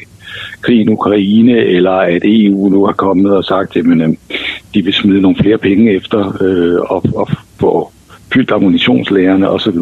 [0.62, 4.14] krigen i Ukraine, eller at EU nu har kommet og sagt, at øh,
[4.74, 7.30] de vil smide nogle flere penge efter øh, og, og
[7.60, 7.92] få
[8.34, 9.78] fyldt ammunitionslærerne osv.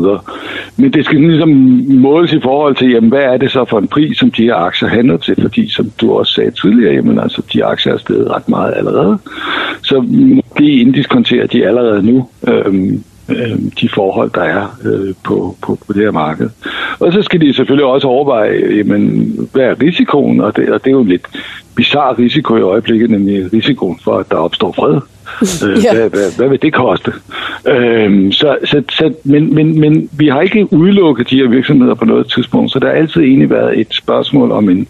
[0.78, 1.50] Men det skal ligesom
[1.88, 4.56] måles i forhold til, jamen, hvad er det så for en pris, som de her
[4.56, 5.36] aktier handler til?
[5.42, 9.18] Fordi, som du også sagde tidligere, jamen, altså, de aktier er steget ret meget allerede.
[9.82, 10.06] Så
[10.58, 12.28] det inddiskonterer de allerede nu.
[12.48, 16.50] Øhm, øh, de forhold, der er øh, på, på, på det her marked.
[17.00, 20.88] Og så skal de selvfølgelig også overveje, jamen, hvad er risikoen, og det, og det
[20.88, 21.28] er jo en lidt
[21.76, 25.00] bizarre risiko i øjeblikket, nemlig risikoen for, at der opstår fred.
[25.68, 25.94] Øh, Ja.
[25.94, 27.12] hvad, hvad, hvad vil det koste?
[27.68, 32.06] Øhm, så, så, så, men, men, men vi har ikke udelukket de her virksomheder på
[32.06, 34.88] noget tidspunkt, så der har altid egentlig været et spørgsmål om en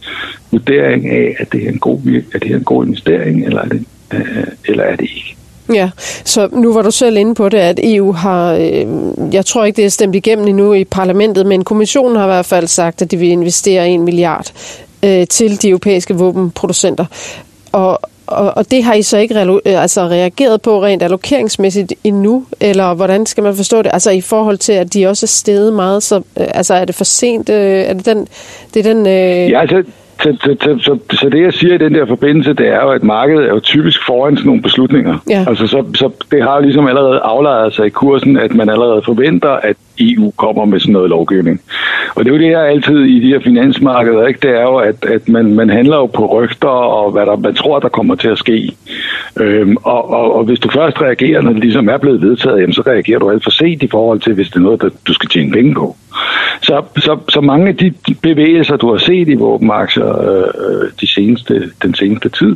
[0.52, 2.00] vurdering af, at det er en god,
[2.34, 5.35] er det her en god investering, eller er det, øh, eller er det ikke?
[5.73, 5.89] Ja,
[6.25, 8.86] så nu var du selv inde på det, at EU har, øh,
[9.34, 12.45] jeg tror ikke, det er stemt igennem endnu i parlamentet, men kommissionen har i hvert
[12.45, 14.51] fald sagt, at de vil investere en milliard
[15.04, 17.06] øh, til de europæiske våbenproducenter.
[17.71, 22.45] Og, og, og det har I så ikke øh, altså reageret på rent allokeringsmæssigt endnu,
[22.60, 23.91] eller hvordan skal man forstå det?
[23.93, 26.95] Altså i forhold til, at de også er steget meget, så øh, altså er det
[26.95, 27.49] for sent?
[27.49, 28.28] Øh, er det den,
[28.73, 29.84] det er den øh, Ja, altså,
[30.26, 32.90] så, så, så, så, så det jeg siger i den der forbindelse, det er jo,
[32.90, 35.18] at markedet er jo typisk foran sådan nogle beslutninger.
[35.30, 35.46] Ja.
[35.48, 39.02] Altså, så, så det har jo ligesom allerede aflejret sig i kursen, at man allerede
[39.06, 41.62] forventer, at EU kommer med sådan noget lovgivning.
[42.16, 44.40] Og det er jo det her altid i de her finansmarkeder, ikke?
[44.40, 47.56] det er jo, at, at man, man handler jo på rygter og hvad der, man
[47.56, 48.76] tror, der kommer til at ske.
[49.40, 52.74] Øhm, og, og, og hvis du først reagerer, når det ligesom er blevet vedtaget, jamen,
[52.74, 55.14] så reagerer du alt for sent i forhold til, hvis det er noget, der, du
[55.14, 55.96] skal tjene penge på.
[56.62, 61.71] Så, så, så mange af de bevægelser, du har set i våbenaktier øh, de seneste,
[61.84, 62.56] den seneste tid,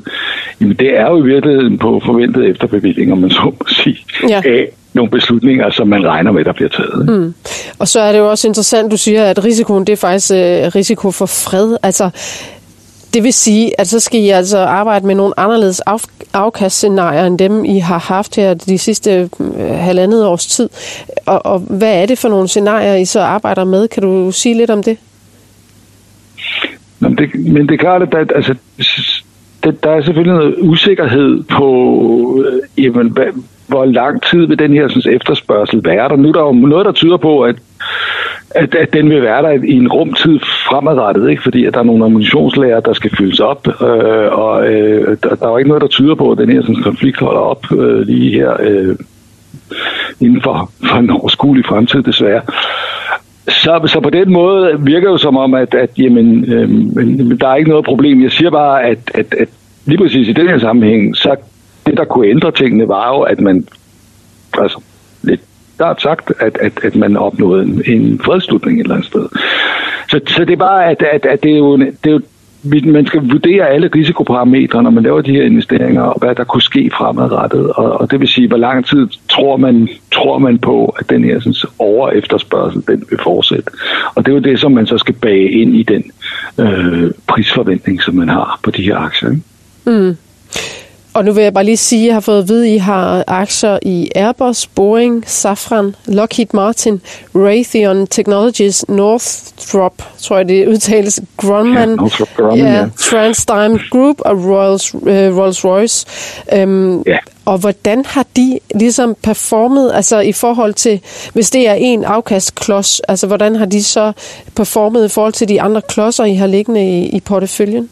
[0.61, 3.97] jamen det er jo i virkeligheden på forventet efterbevilling, om man så må sige,
[4.29, 4.41] Ja.
[4.45, 7.09] af nogle beslutninger, som man regner med, der bliver taget.
[7.09, 7.33] Mm.
[7.79, 10.75] Og så er det jo også interessant, du siger, at risikoen det er faktisk øh,
[10.75, 11.77] risiko for fred.
[11.83, 12.09] Altså,
[13.13, 15.99] det vil sige, at så skal I altså arbejde med nogle anderledes af,
[16.33, 20.69] afkastscenarier end dem, I har haft her de sidste øh, halvandet års tid.
[21.25, 23.87] Og, og hvad er det for nogle scenarier, I så arbejder med?
[23.87, 24.97] Kan du sige lidt om det?
[26.99, 28.55] Men det, men det er klart, at der, altså,
[29.63, 33.25] det, der er selvfølgelig noget usikkerhed på, øh, jamen, hvad,
[33.67, 36.15] hvor lang tid vil den her sådan, efterspørgsel være der.
[36.15, 37.55] Nu er der jo noget, der tyder på, at,
[38.49, 41.43] at, at den vil være der i en rumtid fremadrettet, ikke?
[41.43, 45.45] fordi at der er nogle ammunitionslager, der skal fyldes op, øh, og øh, der, der
[45.45, 47.99] er jo ikke noget, der tyder på, at den her sådan, konflikt holder op øh,
[47.99, 48.95] lige her øh,
[50.19, 52.41] inden for, for en overskuelig fremtid, desværre.
[53.49, 57.37] Så, så på den måde virker det jo som om, at, at jamen, øh, men
[57.37, 58.23] der er ikke noget problem.
[58.23, 59.47] Jeg siger bare, at, at, at
[59.85, 61.35] lige præcis i den her sammenhæng, så
[61.85, 63.67] det, der kunne ændre tingene, var jo, at man
[64.57, 64.81] altså,
[65.21, 65.41] lidt
[65.77, 69.27] klart sagt, at, at, at man opnåede en, en fredslutning et eller andet sted.
[70.09, 72.21] Så, så det er bare, at, at, at det er jo, det er jo
[72.63, 76.61] man skal vurdere alle risikoparametre, når man laver de her investeringer, og hvad der kunne
[76.61, 77.71] ske fremadrettet.
[77.71, 81.23] Og, og det vil sige, hvor lang tid tror man, tror man på, at den
[81.23, 83.71] her sådan, over efterspørgsel, den vil fortsætte.
[84.15, 86.11] Og det er jo det, som man så skal bage ind i den
[86.59, 89.29] øh, prisforventning, som man har på de her aktier.
[89.29, 89.41] Ikke?
[89.85, 90.17] Mm.
[91.13, 92.77] Og nu vil jeg bare lige sige, at jeg har fået at vide, at I
[92.77, 97.01] har aktier i Airbus, Boeing, Safran, Lockheed Martin,
[97.35, 102.85] Raytheon Technologies, Northrop, tror jeg det udtales, Grumman, Ja, Northrop Grumman, ja, ja.
[102.97, 106.05] TransDigm Group og Rolls, øh, Rolls-Royce.
[106.57, 107.17] Øhm, Ja.
[107.45, 111.01] Og hvordan har de ligesom performet, altså i forhold til,
[111.33, 114.11] hvis det er en afkastklods, altså hvordan har de så
[114.55, 117.89] performet i forhold til de andre klodser, I har liggende i, i porteføljen?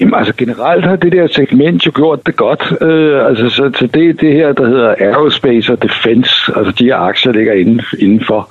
[0.00, 2.72] Jamen altså generelt har det der segment jo gjort det godt.
[2.82, 6.96] Øh, altså så, så det det her, der hedder aerospace og defense, altså de her
[6.96, 8.48] aktier ligger inden, indenfor.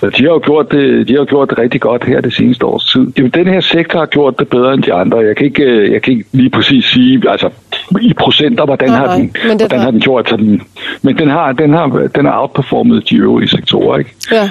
[0.00, 2.34] Og de har jo gjort det, de har jo gjort det rigtig godt her det
[2.34, 3.06] seneste års tid.
[3.18, 5.18] Jamen, den her sektor har gjort det bedre end de andre.
[5.18, 7.50] Jeg kan ikke, øh, jeg kan ikke lige præcis sige, altså
[8.00, 10.28] i procenter, hvordan, Nej, har, nej, den, det hvordan var- har den gjort.
[10.28, 10.62] Så den,
[11.02, 14.10] men den har, den har, den har outperformet de øvrige sektorer, ikke?
[14.32, 14.50] Ja.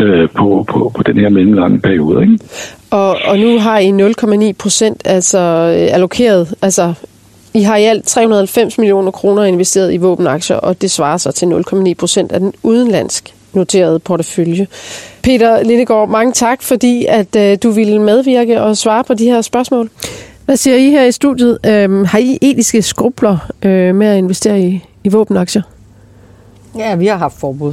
[0.00, 2.38] Øh, på, på, på den her mellemlange periode, ikke?
[2.90, 6.54] Og, og nu har I 0,9 procent altså, øh, allokeret.
[6.62, 6.94] Altså,
[7.54, 11.46] I har i alt 390 millioner kroner investeret i våbenaktier, og det svarer så til
[11.46, 14.66] 0,9 procent af den udenlandsk noterede portefølje.
[15.22, 19.42] Peter Lindegaard, mange tak, fordi at øh, du ville medvirke og svare på de her
[19.42, 19.90] spørgsmål.
[20.44, 21.58] Hvad siger I her i studiet?
[21.66, 25.62] Øhm, har I etiske skrubler øh, med at investere i, i våbenaktier?
[26.78, 27.72] Ja, vi har haft forbud,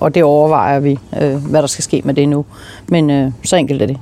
[0.00, 2.44] og det overvejer vi, øh, hvad der skal ske med det nu.
[2.88, 3.98] Men øh, så enkelt er det.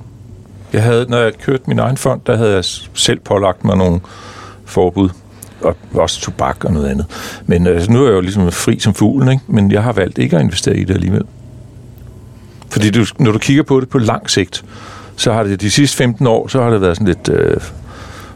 [0.72, 4.00] Jeg havde, når jeg kørte min egen fond, der havde jeg selv pålagt mig nogle
[4.64, 5.08] forbud.
[5.60, 7.06] Og også tobak og noget andet.
[7.46, 9.42] Men altså, nu er jeg jo ligesom fri som fuglen, ikke?
[9.46, 11.22] men jeg har valgt ikke at investere i det alligevel.
[12.70, 14.64] Fordi du, når du kigger på det på lang sigt,
[15.16, 17.56] så har det de sidste 15 år, så har det været sådan lidt øh,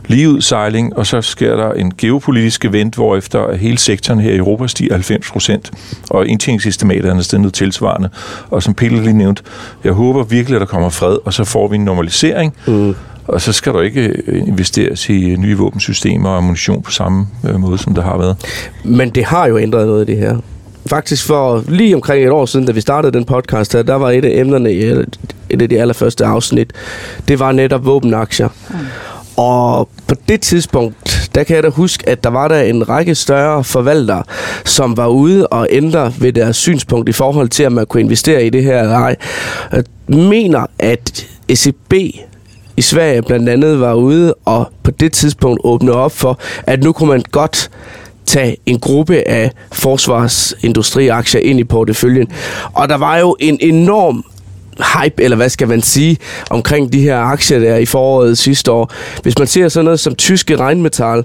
[0.07, 4.67] ligeуdsejling, og så sker der en geopolitisk event, hvor efter hele sektoren her i Europa
[4.67, 5.71] stiger 90 procent,
[6.11, 8.09] og indtjeningsestimaterne er stedet tilsvarende.
[8.51, 9.43] Og som Peter lige nævnte,
[9.85, 12.95] jeg håber virkelig, at der kommer fred, og så får vi en normalisering, mm.
[13.29, 17.61] og så skal der ikke øh, investeres i nye våbensystemer og ammunition på samme øh,
[17.61, 18.37] måde, som der har været.
[18.85, 20.37] Men det har jo ændret noget, det her.
[20.87, 24.11] faktisk for lige omkring et år siden, da vi startede den podcast her, der var
[24.11, 24.85] et af emnerne i
[25.51, 26.73] et af de allerførste afsnit,
[27.29, 28.49] det var netop våbenaktier.
[28.71, 28.77] Mm.
[29.37, 33.15] Og på det tidspunkt, der kan jeg da huske, at der var der en række
[33.15, 34.23] større forvaltere,
[34.65, 38.47] som var ude og ændre ved deres synspunkt i forhold til, at man kunne investere
[38.47, 39.17] i det her eller ej.
[39.73, 41.93] Jeg mener, at ECB
[42.77, 46.93] i Sverige blandt andet var ude og på det tidspunkt åbne op for, at nu
[46.93, 47.71] kunne man godt
[48.27, 52.29] tage en gruppe af forsvarsindustriaktier ind i porteføljen.
[52.73, 54.25] Og der var jo en enorm
[54.79, 56.19] hype, eller hvad skal man sige,
[56.51, 58.93] omkring de her aktier der i foråret sidste år.
[59.23, 61.25] Hvis man ser sådan noget som tyske regnmetal,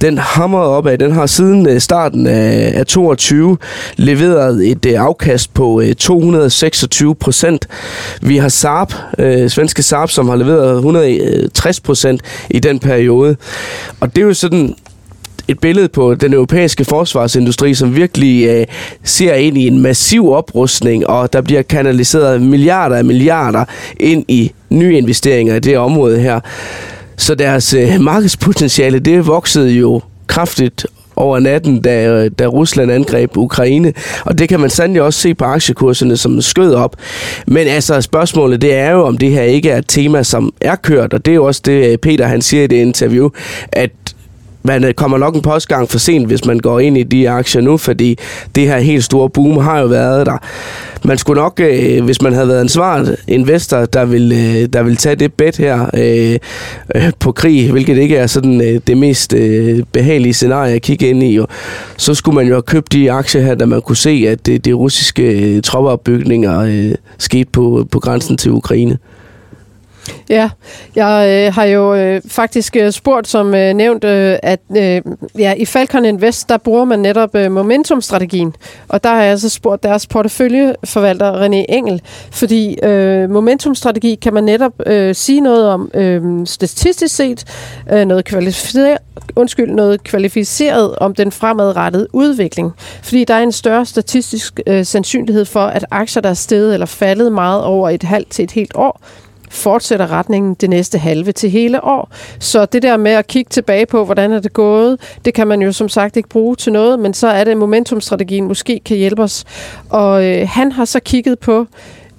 [0.00, 3.58] den hammer op af, den har siden øh, starten af, af 22
[3.96, 7.68] leveret et øh, afkast på øh, 226 procent.
[8.22, 13.36] Vi har Saab, øh, svenske Saab, som har leveret 160 procent i den periode.
[14.00, 14.74] Og det er jo sådan
[15.48, 18.66] et billede på den europæiske forsvarsindustri, som virkelig øh,
[19.04, 23.64] ser ind i en massiv oprustning, og der bliver kanaliseret milliarder af milliarder
[24.00, 26.40] ind i nye investeringer i det område her.
[27.16, 33.36] Så deres øh, markedspotentiale, det voksede jo kraftigt over natten, da, øh, da Rusland angreb
[33.36, 33.92] Ukraine.
[34.24, 36.96] Og det kan man sandelig også se på aktiekurserne, som skød op.
[37.46, 40.76] Men altså, spørgsmålet det er jo, om det her ikke er et tema, som er
[40.76, 41.12] kørt.
[41.12, 43.28] Og det er jo også det, øh, Peter han siger i det interview,
[43.72, 43.90] at
[44.62, 47.62] man øh, kommer nok en postgang for sent, hvis man går ind i de aktier
[47.62, 48.18] nu, fordi
[48.54, 50.38] det her helt store boom har jo været der.
[51.04, 54.82] Man skulle nok, øh, hvis man havde været en smart investor, der vil, øh, der
[54.82, 56.38] vil tage det bet her øh,
[56.94, 61.08] øh, på krig, hvilket ikke er sådan øh, det mest øh, behagelige scenarie at kigge
[61.08, 61.46] ind i, jo,
[61.96, 64.58] så skulle man jo have købt de aktier her, da man kunne se, at øh,
[64.58, 68.98] de russiske øh, troppeopbygninger øh, skete på, på grænsen til Ukraine.
[70.28, 70.50] Ja,
[70.96, 75.02] jeg øh, har jo øh, faktisk øh, spurgt som øh, nævnt, øh, at øh,
[75.38, 78.54] ja, i Falcon Invest, der bruger man netop øh, momentumstrategien.
[78.88, 84.44] Og der har jeg så spurgt deres porteføljeforvalter René Engel, fordi øh, momentumstrategi kan man
[84.44, 87.44] netop øh, sige noget om øh, statistisk set,
[87.92, 88.98] øh, noget kvalificeret,
[89.36, 92.72] undskyld, noget kvalificeret om den fremadrettede udvikling.
[93.02, 96.86] Fordi der er en større statistisk øh, sandsynlighed for, at aktier, der er steget eller
[96.86, 99.00] faldet meget over et halvt til et helt år,
[99.52, 102.10] fortsætter retningen det næste halve til hele år.
[102.38, 105.62] Så det der med at kigge tilbage på, hvordan er det gået, det kan man
[105.62, 109.22] jo som sagt ikke bruge til noget, men så er det momentumstrategien måske kan hjælpe
[109.22, 109.44] os.
[109.88, 111.66] Og øh, han har så kigget på,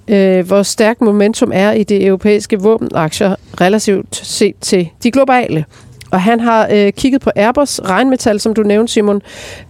[0.08, 5.64] øh, hvor stærk momentum er i det europæiske våbenaktier relativt set til de globale.
[6.14, 9.22] Og han har øh, kigget på Airbus, regnmetal, som du nævnte, Simon,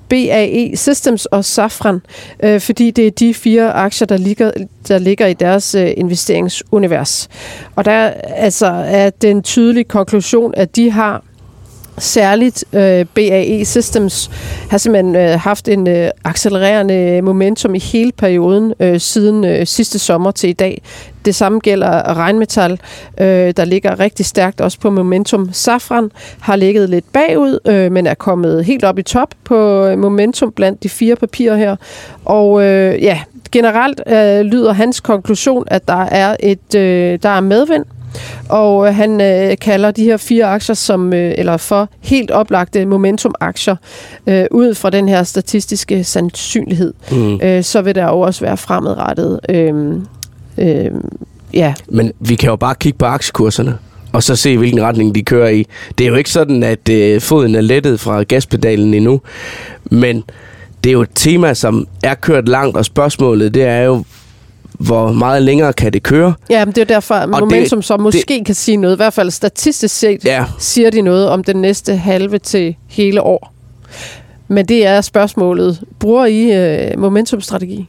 [0.09, 2.01] BAE Systems og Safran,
[2.43, 4.51] øh, fordi det er de fire aktier, der ligger,
[4.89, 7.29] der ligger i deres øh, investeringsunivers.
[7.77, 11.23] Og der altså, er den tydelige konklusion, at de har
[11.99, 14.31] Særligt øh, BAE Systems
[14.71, 19.99] har simpelthen øh, haft en øh, accelererende momentum i hele perioden øh, siden øh, sidste
[19.99, 20.83] sommer til i dag.
[21.25, 22.81] Det samme gælder regnmetal,
[23.21, 23.27] øh,
[23.57, 25.53] der ligger rigtig stærkt også på momentum.
[25.53, 29.99] Safran har ligget lidt bagud, øh, men er kommet helt op i top på øh,
[29.99, 31.77] momentum blandt de fire papirer her.
[32.25, 33.21] Og øh, ja,
[33.53, 37.85] generelt øh, lyder hans konklusion, at der er et øh, der er medvind
[38.49, 42.87] og øh, han øh, kalder de her fire aktier som øh, eller for helt oplagte
[42.87, 43.77] momentum-aktier
[44.27, 46.95] øh, ud fra den her statistiske sandsynlighed.
[47.13, 47.41] Mm.
[47.41, 49.41] Øh, så vil der jo også være fremadrettet.
[49.49, 49.95] Øh,
[50.59, 50.91] øh,
[51.53, 51.75] ja.
[51.89, 53.79] Men vi kan jo bare kigge på aktiekurserne
[54.15, 55.67] og så se, hvilken retning de kører i.
[55.99, 59.21] Det er jo ikke sådan, at øh, foden er lettet fra gaspedalen endnu,
[59.91, 60.25] men
[60.85, 64.05] det er jo et tema, som er kørt langt, og spørgsmålet det er jo,
[64.79, 66.35] hvor meget længere kan det køre.
[66.51, 68.97] Ja, men det er derfor, at Momentum det, så måske det, kan sige noget.
[68.97, 70.45] I hvert fald statistisk set ja.
[70.59, 73.55] siger de noget om den næste halve til hele år.
[74.49, 75.83] Men det er spørgsmålet.
[75.99, 77.89] Bruger I uh, momentumstrategi?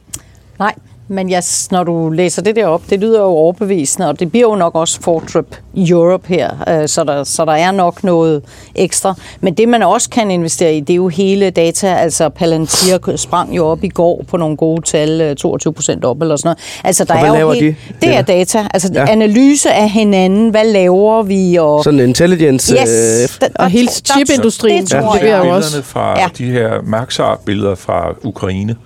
[0.58, 0.74] Nej,
[1.08, 4.48] men yes, når du læser det der op, det lyder jo overbevisende, og det bliver
[4.48, 8.42] jo nok også Fortrip Europe her, øh, så, der, så der er nok noget
[8.74, 9.14] ekstra.
[9.40, 11.86] Men det, man også kan investere i, det er jo hele data.
[11.86, 16.22] Altså Palantir sprang jo op i går på nogle gode tal, 22 øh, procent op
[16.22, 16.58] eller sådan noget.
[16.84, 18.06] Altså, der og er jo helt, de?
[18.06, 18.68] Det er data.
[18.74, 19.10] Altså ja.
[19.10, 20.50] analyse af hinanden.
[20.50, 21.56] Hvad laver vi?
[21.60, 22.74] Og, sådan intelligence.
[22.74, 24.82] Yes, øh, og hele chipindustrien.
[24.82, 25.24] Det tror jeg.
[25.24, 26.28] Ja, billederne fra ja.
[26.38, 28.76] de her Maxar-billeder fra Ukraine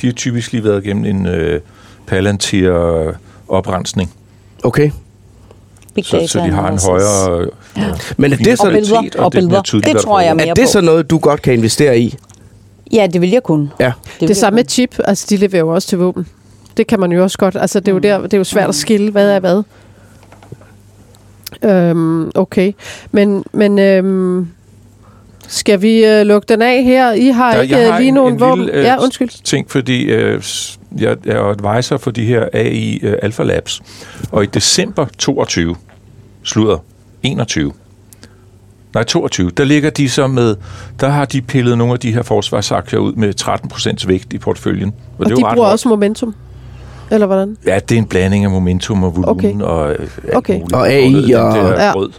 [0.00, 1.60] de har typisk lige været igennem en øh,
[2.06, 4.10] Palantir-oprensning.
[4.64, 4.90] Okay.
[6.02, 7.48] så, så de har en højere...
[7.76, 7.82] Ja.
[7.82, 7.92] Ja.
[8.16, 8.66] Men er det så...
[8.66, 8.98] Og billeder.
[9.18, 9.62] Og, og billeder.
[9.62, 12.16] Det, det tror jeg mere Er det så noget, du godt kan investere i?
[12.92, 13.70] Ja, det vil jeg kunne.
[13.80, 13.92] Ja.
[14.20, 16.26] Det, det samme med chip, altså de leverer jo også til våben.
[16.76, 17.56] Det kan man jo også godt.
[17.56, 19.62] Altså det er jo, der, det er jo svært at skille, hvad er hvad.
[21.62, 22.72] Øhm, okay.
[23.10, 24.48] Men, men øhm,
[25.50, 27.12] Skal vi øh, lukke den af her?
[27.12, 28.58] I har Der- ikke øh, har lige en- nogen en våben.
[28.64, 29.42] lille, øh, ja, undskyld.
[29.44, 30.42] ting, fordi øh,
[30.98, 33.82] jeg er advisor for de her AI øh, Alpha Labs,
[34.32, 35.76] og i december 22,
[36.42, 36.76] slutter
[37.22, 37.72] 21,
[38.94, 40.56] nej 22, der ligger de så med,
[41.00, 44.38] der har de pillet nogle af de her forsvarsaktier ud med 13 procents vægt i
[44.38, 44.92] porteføljen.
[45.18, 45.72] Og det er de bruger højt.
[45.72, 46.34] også momentum.
[47.10, 47.56] Eller hvordan?
[47.66, 49.54] Ja, det er en blanding af momentum og volumen Okay.
[49.54, 49.64] okay.
[49.64, 50.54] og øh, alt Okay.
[50.54, 50.72] muligt.
[50.72, 51.92] Og AI Den der og- Ja.
[51.92, 52.10] brød.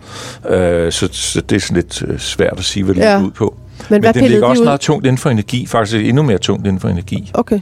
[0.49, 3.21] Øh, så, så det er sådan lidt øh, svært at sige, hvad det Ja.
[3.21, 3.55] ud på.
[3.79, 4.65] Men, Men hvad den ligger de også ud?
[4.65, 7.31] meget tungt inden for energi, faktisk endnu mere tungt inden for energi.
[7.33, 7.59] Okay.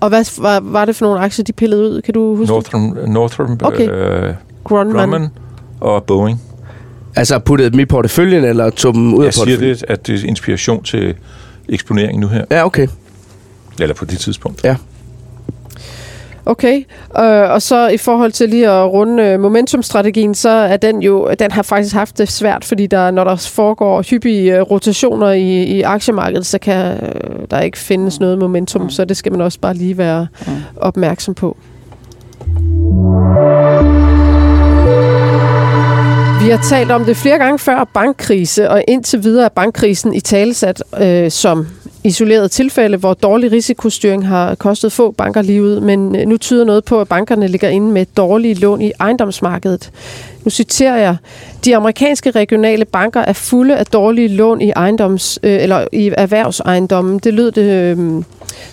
[0.00, 2.02] Og hvad var, var det for nogle aktier, de pillede ud?
[2.02, 2.52] Kan du huske?
[2.52, 3.88] Northern, Northern Okay.
[3.90, 4.96] øh, Grumman.
[4.96, 5.28] Grumman
[5.80, 6.42] og Boeing.
[7.16, 9.74] Altså puttede dem i porteføljen, eller tog dem ud Jeg af siger porteføljen?
[9.76, 11.14] det, at det er inspiration til
[11.68, 12.88] eksponering nu her, Ja, okay.
[13.80, 14.64] eller på det tidspunkt.
[14.64, 14.76] Ja.
[16.48, 16.84] Okay,
[17.18, 21.30] øh, og så i forhold til lige at runde øh, momentumstrategien, så er den jo,
[21.38, 25.62] den har faktisk haft det svært, fordi der, når der foregår hyppige øh, rotationer i,
[25.62, 29.60] i aktiemarkedet, så kan øh, der ikke findes noget momentum, så det skal man også
[29.60, 30.26] bare lige være
[30.76, 31.56] opmærksom på.
[36.42, 40.20] Vi har talt om det flere gange før, bankkrise, og indtil videre er bankkrisen i
[40.20, 41.66] talesat øh, som
[42.04, 46.84] isoleret tilfælde, hvor dårlig risikostyring har kostet få banker livet, men øh, nu tyder noget
[46.84, 49.90] på, at bankerne ligger inde med dårlige lån i ejendomsmarkedet.
[50.44, 51.16] Nu citerer jeg,
[51.64, 57.18] de amerikanske regionale banker er fulde af dårlige lån i ejendoms øh, eller i erhvervsejendommen.
[57.18, 58.22] Det lød det øh,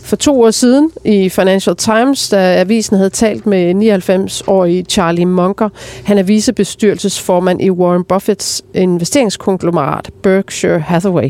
[0.01, 3.75] for to år siden i Financial Times, da avisen havde talt med
[4.09, 5.69] 99-årige Charlie Munger.
[6.03, 11.29] Han er vicebestyrelsesformand i Warren Buffetts investeringskonglomerat Berkshire Hathaway.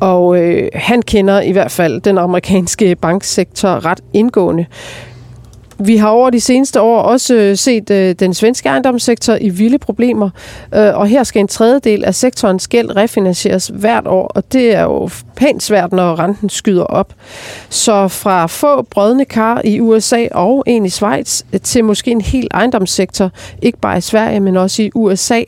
[0.00, 4.66] Og øh, han kender i hvert fald den amerikanske banksektor ret indgående.
[5.80, 9.78] Vi har over de seneste år også øh, set øh, den svenske ejendomssektor i vilde
[9.78, 10.30] problemer,
[10.74, 14.82] øh, og her skal en tredjedel af sektorens gæld refinansieres hvert år, og det er
[14.82, 17.14] jo pænt svært, når renten skyder op.
[17.68, 22.20] Så fra få brødne kar i USA og en i Schweiz øh, til måske en
[22.20, 23.30] hel ejendomssektor,
[23.62, 25.42] ikke bare i Sverige, men også i USA.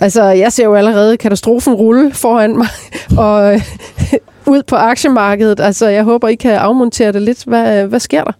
[0.00, 2.68] Altså, jeg ser jo allerede katastrofen rulle foran mig,
[3.24, 3.62] og øh,
[4.54, 5.60] ud på aktiemarkedet.
[5.60, 7.44] Altså, jeg håber, I kan afmontere det lidt.
[7.44, 8.32] Hvad, øh, hvad sker der?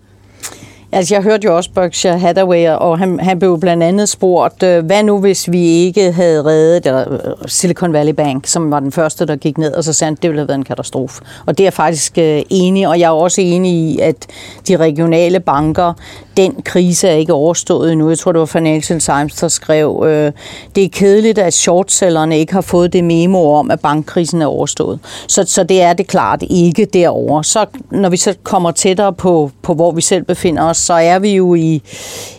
[0.92, 4.86] Altså, jeg hørte jo også Berkshire Hathaway, og han, han blev blandt andet spurgt, øh,
[4.86, 8.92] hvad nu hvis vi ikke havde reddet eller, øh, Silicon Valley Bank, som var den
[8.92, 11.22] første, der gik ned, og så sagde han, det ville have været en katastrofe.
[11.46, 14.26] Og det er jeg faktisk øh, enig, og jeg er også enig i, at
[14.68, 15.92] de regionale banker,
[16.38, 18.08] den krise er ikke overstået endnu.
[18.08, 20.32] Jeg tror, det var Financial Times, der skrev, øh,
[20.74, 25.00] det er kedeligt, at shortsellerne ikke har fået det memo om, at bankkrisen er overstået.
[25.28, 27.44] Så, så det er det klart ikke derovre.
[27.44, 31.18] Så når vi så kommer tættere på, på hvor vi selv befinder os, så er
[31.18, 31.82] vi jo i,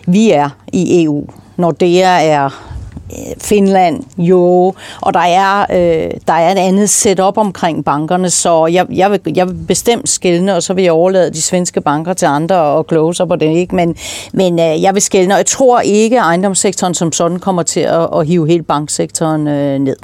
[0.08, 1.24] vi er i EU.
[1.58, 2.69] Nordea er
[3.12, 8.66] Øh, Finland, jo, og der er, øh, der er et andet setup omkring bankerne, så
[8.66, 12.14] jeg, jeg, vil, jeg vil bestemt skælne, og så vil jeg overlade de svenske banker
[12.14, 13.76] til andre og kloge sig på det, ikke?
[13.76, 13.96] Men,
[14.34, 17.80] men øh, jeg vil skælne, og jeg tror ikke, at ejendomssektoren som sådan kommer til
[17.80, 19.96] at, at hive hele banksektoren øh, ned.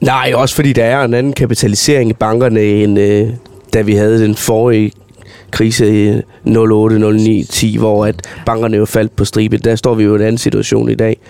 [0.00, 3.30] Nej, også fordi der er en anden kapitalisering i bankerne, end øh,
[3.74, 4.92] da vi havde den forrige
[5.50, 6.22] krise i
[6.56, 8.14] 08, 09, 10, hvor at
[8.46, 9.58] bankerne jo faldt på stribe.
[9.58, 11.20] Der står vi jo i en anden situation i dag.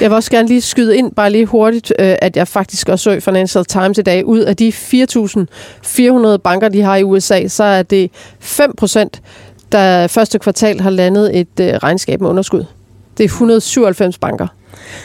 [0.00, 3.02] Jeg vil også gerne lige skyde ind, bare lige hurtigt, øh, at jeg faktisk også
[3.02, 7.48] så i Financial Times i dag, ud af de 4.400 banker, de har i USA,
[7.48, 8.10] så er det
[8.40, 9.22] 5 procent,
[9.72, 12.64] der første kvartal har landet et øh, regnskab med underskud.
[13.18, 14.46] Det er 197 banker.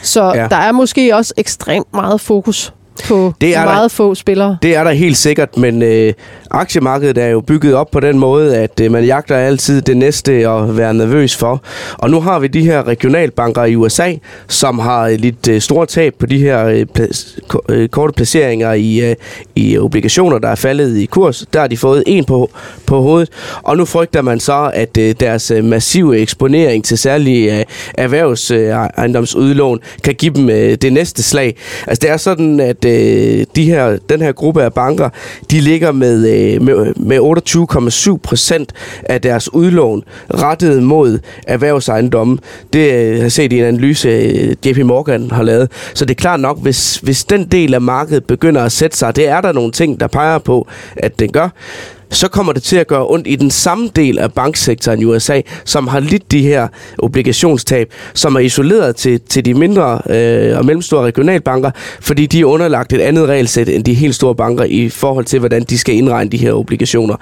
[0.02, 0.46] Så ja.
[0.50, 2.72] der er måske også ekstremt meget fokus
[3.08, 3.64] på Det er der.
[3.64, 4.56] meget få spillere.
[4.62, 6.12] Det er der helt sikkert, men øh,
[6.50, 10.32] aktiemarkedet er jo bygget op på den måde, at øh, man jagter altid det næste
[10.32, 11.62] at være nervøs for.
[11.98, 14.12] Og nu har vi de her regionalbanker i USA,
[14.48, 18.72] som har lidt øh, store tab på de her øh, pla- ko- øh, korte placeringer
[18.72, 19.16] i, øh,
[19.56, 21.44] i obligationer, der er faldet i kurs.
[21.52, 22.50] Der har de fået en på,
[22.86, 23.28] på hovedet,
[23.62, 27.64] og nu frygter man så, at øh, deres øh, massive eksponering til særlige øh,
[27.98, 31.56] erhvervsejendomsudlån kan give dem øh, det næste slag.
[31.86, 35.08] Altså det er sådan, at øh, Øh, de her, den her gruppe af banker,
[35.50, 38.72] de ligger med, øh, med, med 28,7 procent
[39.02, 40.02] af deres udlån
[40.34, 42.38] rettet mod erhvervsejendomme.
[42.72, 45.70] Det øh, har jeg set i en analyse, øh, JP Morgan har lavet.
[45.94, 49.16] Så det er klart nok, hvis, hvis den del af markedet begynder at sætte sig,
[49.16, 50.66] det er der nogle ting, der peger på,
[50.96, 51.48] at den gør,
[52.12, 55.40] så kommer det til at gøre ondt i den samme del af banksektoren i USA,
[55.64, 60.64] som har lidt de her obligationstab, som er isoleret til, til de mindre øh, og
[60.64, 64.88] mellemstore regionalbanker, fordi de er underlagt et andet regelsæt end de helt store banker i
[64.88, 67.16] forhold til, hvordan de skal indregne de her obligationer.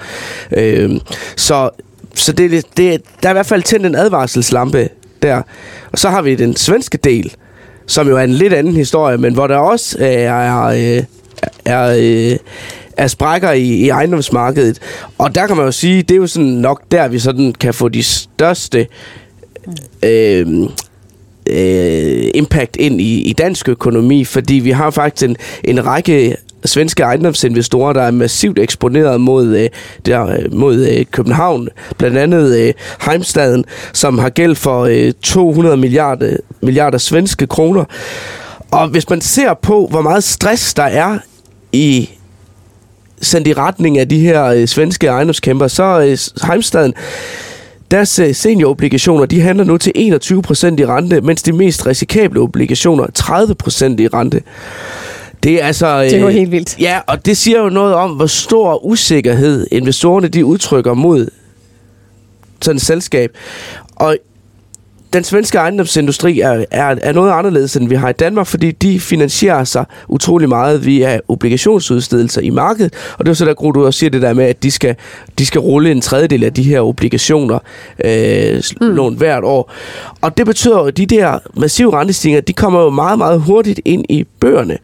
[0.56, 0.90] Øh,
[1.36, 1.70] så
[2.14, 4.88] så det, det, der er i hvert fald tændt en advarselslampe
[5.22, 5.42] der.
[5.92, 7.34] Og så har vi den svenske del,
[7.86, 10.64] som jo er en lidt anden historie, men hvor der også øh, er...
[10.64, 11.04] Øh,
[11.64, 12.36] er, øh,
[13.00, 14.78] er sprækker i, i ejendomsmarkedet.
[15.18, 17.74] Og der kan man jo sige, det er jo sådan nok der, vi sådan kan
[17.74, 18.86] få de største
[20.02, 20.46] øh,
[21.46, 27.02] øh, impact ind i, i dansk økonomi, fordi vi har faktisk en, en række svenske
[27.02, 29.68] ejendomsinvestorer, der er massivt eksponeret mod, øh,
[30.06, 31.68] der, øh, mod øh, København.
[31.98, 37.84] Blandt andet øh, Heimstaden, som har gæld for øh, 200 milliarder, milliarder svenske kroner.
[38.70, 41.18] Og hvis man ser på, hvor meget stress der er
[41.72, 42.10] i
[43.20, 46.94] sendt i retning af de her øh, svenske ejendomskæmper, så øh, Heimstaden,
[47.90, 53.06] deres øh, seniorobligationer, de handler nu til 21% i rente, mens de mest risikable obligationer
[53.18, 54.42] 30% i rente.
[55.42, 56.02] Det er altså...
[56.02, 56.80] Det er jo helt vildt.
[56.80, 61.28] Ja, og det siger jo noget om, hvor stor usikkerhed investorerne de udtrykker mod
[62.62, 63.30] sådan et selskab.
[63.96, 64.16] Og
[65.12, 69.00] den svenske ejendomsindustri er, er, er noget anderledes, end vi har i Danmark, fordi de
[69.00, 72.94] finansierer sig utrolig meget via obligationsudstedelser i markedet.
[73.18, 74.96] Og det er så der, Gro, du også siger det der med, at de skal,
[75.38, 77.58] de skal rulle en tredjedel af de her obligationer
[78.04, 78.86] øh, mm.
[78.86, 79.72] lån hvert år.
[80.20, 83.80] Og det betyder jo, at de der massive rentestigninger, de kommer jo meget, meget hurtigt
[83.84, 84.78] ind i bøgerne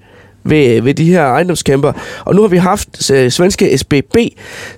[0.47, 1.92] ved, ved de her ejendomskæmper.
[2.24, 4.16] Og nu har vi haft øh, svenske SBB,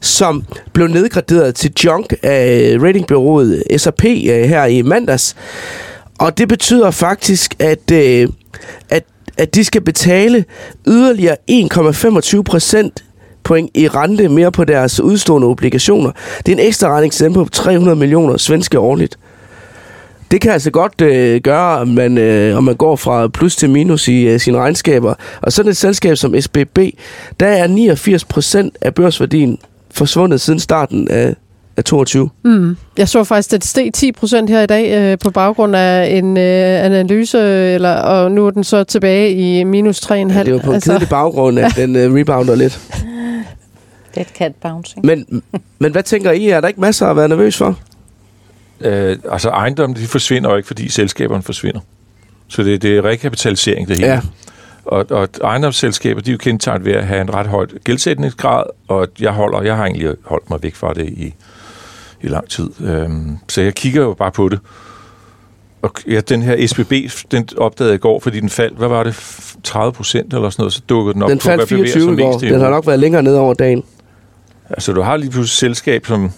[0.00, 5.36] som blev nedgraderet til junk af ratingbyrået SAP øh, her i mandags.
[6.18, 8.28] Og det betyder faktisk, at, øh,
[8.90, 9.04] at,
[9.38, 10.44] at de skal betale
[10.88, 13.04] yderligere 1,25 procent
[13.44, 16.10] point i rente mere på deres udstående obligationer.
[16.46, 19.18] Det er en ekstra regning på 300 millioner svenske årligt.
[20.30, 23.70] Det kan altså godt øh, gøre, om man, øh, om man går fra plus til
[23.70, 25.14] minus i øh, sine regnskaber.
[25.42, 26.78] Og sådan et selskab som SBB,
[27.40, 29.58] der er 89 procent af børsværdien
[29.90, 31.34] forsvundet siden starten af,
[31.76, 32.30] af 22.
[32.44, 32.76] Mm.
[32.98, 36.06] Jeg så faktisk, at det steg 10 procent her i dag øh, på baggrund af
[36.16, 37.38] en øh, analyse,
[37.74, 40.14] eller, og nu er den så tilbage i minus 3,5.
[40.14, 40.90] Ja, det var på en altså.
[40.90, 42.80] kedelig baggrund, at den øh, rebounder lidt.
[44.14, 45.06] Dead cat bouncing.
[45.06, 45.42] Men,
[45.78, 46.48] men hvad tænker I?
[46.48, 47.78] Er der ikke masser at være nervøs for?
[48.80, 51.80] Øh, altså ejendommen, de forsvinder jo ikke, fordi selskaberne forsvinder.
[52.48, 54.08] Så det, det er rekapitalisering, det hele.
[54.08, 54.20] Ja.
[54.84, 59.08] Og, og ejendomsselskaber, de er jo kendetegnet ved at have en ret højt gældsætningsgrad, og
[59.20, 61.34] jeg, holder, jeg har egentlig holdt mig væk fra det i,
[62.22, 62.70] i lang tid.
[62.80, 64.60] Øhm, så jeg kigger jo bare på det.
[65.82, 66.92] Og ja, den her SBB,
[67.30, 69.14] den opdagede jeg i går, fordi den faldt, hvad var det,
[69.64, 72.38] 30 procent eller sådan noget, så dukkede den op den på, faldt 24 i går.
[72.38, 73.84] Den har nok været længere ned over dagen.
[74.70, 76.30] Altså, du har lige pludselig et selskab, som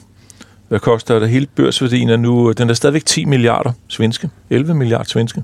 [0.71, 1.29] hvad koster det?
[1.29, 4.31] Hele børsværdien er nu, den er stadigvæk 10 milliarder svenske.
[4.51, 5.43] 11 milliarder svenske.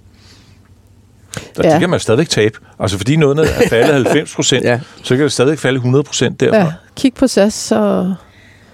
[1.57, 1.73] Der, ja.
[1.73, 2.59] Det kan man stadigvæk tabe.
[2.79, 4.81] Altså fordi noget er faldet 90 procent, ja.
[5.03, 6.57] så kan det stadigvæk falde 100 procent derfra.
[6.57, 6.73] Ja.
[6.97, 7.77] Kig på SAS, så...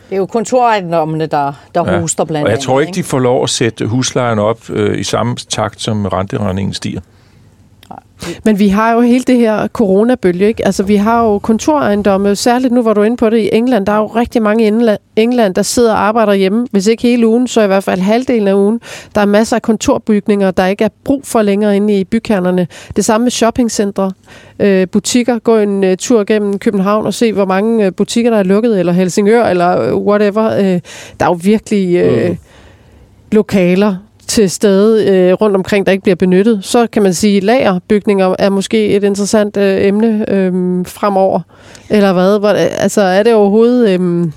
[0.09, 2.00] Det er jo kontorejendommene, der, der ja.
[2.00, 2.46] hoster blandt andet.
[2.46, 5.82] Og jeg tror ikke, de får lov at sætte huslejen op øh, i samme takt,
[5.82, 7.00] som renteregningen stiger.
[8.45, 10.66] Men vi har jo hele det her coronabølge, ikke?
[10.66, 13.87] Altså, vi har jo kontorejendomme, særligt nu, hvor du er inde på det i England.
[13.87, 16.66] Der er jo rigtig mange i England, der sidder og arbejder hjemme.
[16.70, 18.81] Hvis ikke hele ugen, så i hvert fald halvdelen af ugen.
[19.14, 22.66] Der er masser af kontorbygninger, der ikke er brug for længere inde i bykernerne.
[22.97, 24.12] Det samme med shoppingcentre,
[24.61, 25.39] øh, butikker.
[25.39, 28.79] Gå en uh, tur gennem København og se, hvor mange uh, butikker, der er lukket,
[28.79, 30.49] eller Helsingør, eller uh, whatever.
[31.20, 32.07] Der er jo virkelig...
[32.07, 32.37] Uh, mm.
[33.33, 33.97] lokaler,
[34.33, 38.35] til stede øh, rundt omkring, der ikke bliver benyttet, så kan man sige, at lagerbygninger
[38.39, 40.53] er måske et interessant øh, emne øh,
[40.87, 41.41] fremover.
[41.91, 42.39] Eller hvad?
[42.39, 44.01] Hvor, altså, er det overhovedet...
[44.01, 44.33] Øh,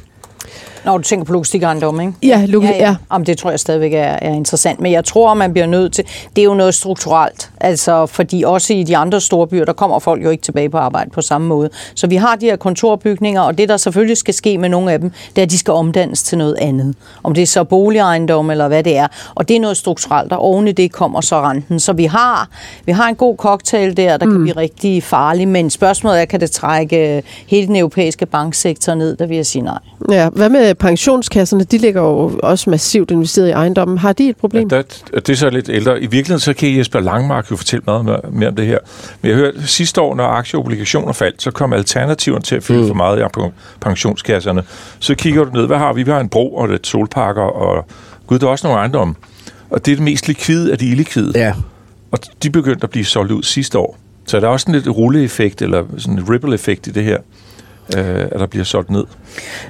[0.86, 2.14] når du tænker på logistikejendom, ikke?
[2.24, 2.78] Ja, log- ja, ja.
[2.78, 2.96] ja.
[3.10, 4.82] Om det tror jeg stadigvæk er, er interessant.
[4.82, 6.06] Men jeg tror, man bliver nødt til...
[6.36, 7.52] Det er jo noget strukturelt.
[7.60, 10.78] Altså, fordi også i de andre store byer, der kommer folk jo ikke tilbage på
[10.78, 11.70] arbejde på samme måde.
[11.96, 15.00] Så vi har de her kontorbygninger, og det, der selvfølgelig skal ske med nogle af
[15.00, 16.96] dem, det er, at de skal omdannes til noget andet.
[17.24, 19.08] Om det er så boligejendom eller hvad det er.
[19.36, 21.80] Og det er noget strukturelt, og oven i det kommer så renten.
[21.80, 22.50] Så vi har,
[22.86, 24.32] vi har en god cocktail der, der mm.
[24.32, 25.48] kan blive rigtig farlig.
[25.48, 29.16] Men spørgsmålet er, kan det trække hele den europæiske banksektor ned?
[29.16, 29.80] Der vil jeg sige nej.
[30.12, 33.98] Ja, hvad med pensionskasserne, de ligger jo også massivt investeret i ejendommen.
[33.98, 34.70] Har de et problem?
[34.72, 35.98] Ja, det, det er så lidt ældre.
[35.98, 38.78] I virkeligheden så kan Jesper Langmark jo fortælle meget mere, mere om det her.
[39.22, 42.88] Men jeg hørte sidste år, når aktieobligationer faldt, så kom alternativerne til at fylde mm.
[42.88, 43.40] for meget i
[43.82, 44.64] pensionskasserne.
[45.00, 46.04] Så kigger du ned, hvad har vi?
[46.04, 47.86] Vi har en bro og et solparker, og
[48.28, 49.16] gud, der er også nogle ejendomme.
[49.70, 51.32] Og det er det mest likvide af de illikvide.
[51.36, 51.54] Ja.
[52.12, 53.98] Og de begyndte at blive solgt ud sidste år.
[54.26, 57.18] Så der er også en lidt rulleeffekt, eller sådan en ripple-effekt i det her
[57.98, 59.04] øh, at der bliver solgt ned.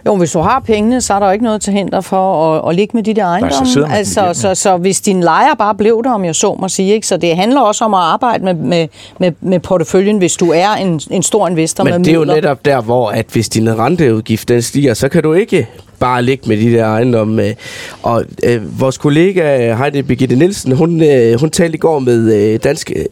[0.06, 2.70] Jo, hvis du har pengene, så er der jo ikke noget til hinder for at,
[2.70, 3.58] at ligge med de der ejendomme.
[3.58, 6.70] Nej, så, altså, så, så hvis din lejer bare blev der, om jeg så må
[6.70, 7.08] sige, ikke?
[7.08, 8.88] så det handler også om at arbejde med, med,
[9.20, 12.34] med, med porteføljen, hvis du er en, en stor investor Men med det er midler.
[12.36, 15.68] jo netop der, hvor at hvis din renteudgift den stiger, så kan du ikke
[16.00, 17.56] bare ligge med de der ejendomme.
[18.04, 22.60] Og øh, vores kollega Heidi Birgitte Nielsen, hun, øh, hun talte i går med øh,
[22.64, 23.06] Dansk, øh,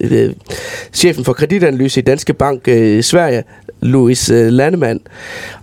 [0.00, 0.32] øh,
[0.92, 3.42] chefen for kreditanalyse i Danske Bank øh, Sverige,
[3.82, 5.00] Louis øh, Landemann.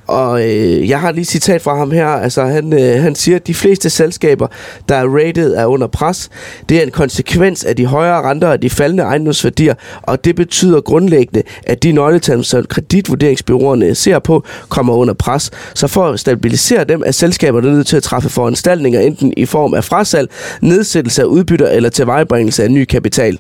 [0.08, 2.08] Og øh, jeg har lige et citat fra ham her.
[2.08, 4.48] Altså, han, øh, han siger, at de fleste selskaber,
[4.90, 6.30] der er rated, er under pres.
[6.70, 10.82] Det er en konsekvens af de højere renter og de faldende ejendomsværdier, og det betyder
[10.82, 15.52] grundlæggende, at de nøgletal, som kreditvurderingsbyråerne ser på, kommer under pres.
[15.74, 19.74] Så for at stabilisere dem, er selskaberne nødt til at træffe foranstaltninger, enten i form
[19.74, 20.30] af frasalg,
[20.62, 23.40] nedsættelse af udbytter eller tilvejebringelse af ny kapital.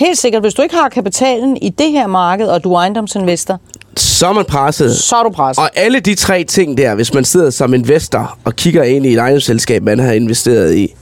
[0.00, 3.60] Helt sikkert, hvis du ikke har kapitalen i det her marked, og du er ejendomsinvestor,
[3.96, 4.96] Så er man presset.
[4.96, 5.64] så er du presset.
[5.64, 9.12] Og alle de tre ting der, hvis man sidder som investor og kigger ind i
[9.12, 10.94] et ejendomsselskab, man har investeret i,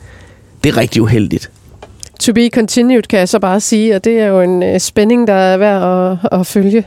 [0.65, 1.51] det er rigtig uheldigt.
[2.21, 5.27] To be continued, kan jeg så bare sige, og det er jo en øh, spænding,
[5.27, 5.83] der er værd
[6.33, 6.85] at, at følge.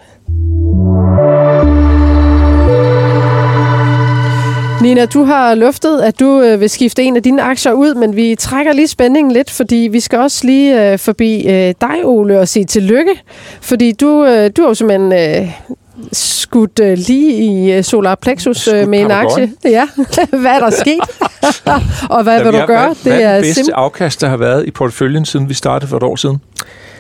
[4.82, 8.15] Nina, du har luftet, at du øh, vil skifte en af dine aktier ud, men
[8.15, 12.39] vi trækker lige spændingen lidt, fordi vi skal også lige øh, forbi øh, dig, Ole,
[12.39, 13.11] og sige tillykke.
[13.61, 15.51] Fordi du, øh, du har jo simpelthen øh,
[16.13, 19.51] skudt øh, lige i øh, Solar Plexus øh, med en aktie.
[19.65, 19.88] Ja,
[20.41, 20.99] hvad er der sket?
[22.15, 22.95] og hvad vil du Jamen, gøre?
[23.03, 25.53] Hvad, det er er den bedste sim- afkast, der har været i porteføljen, siden vi
[25.53, 26.38] startede for et år siden?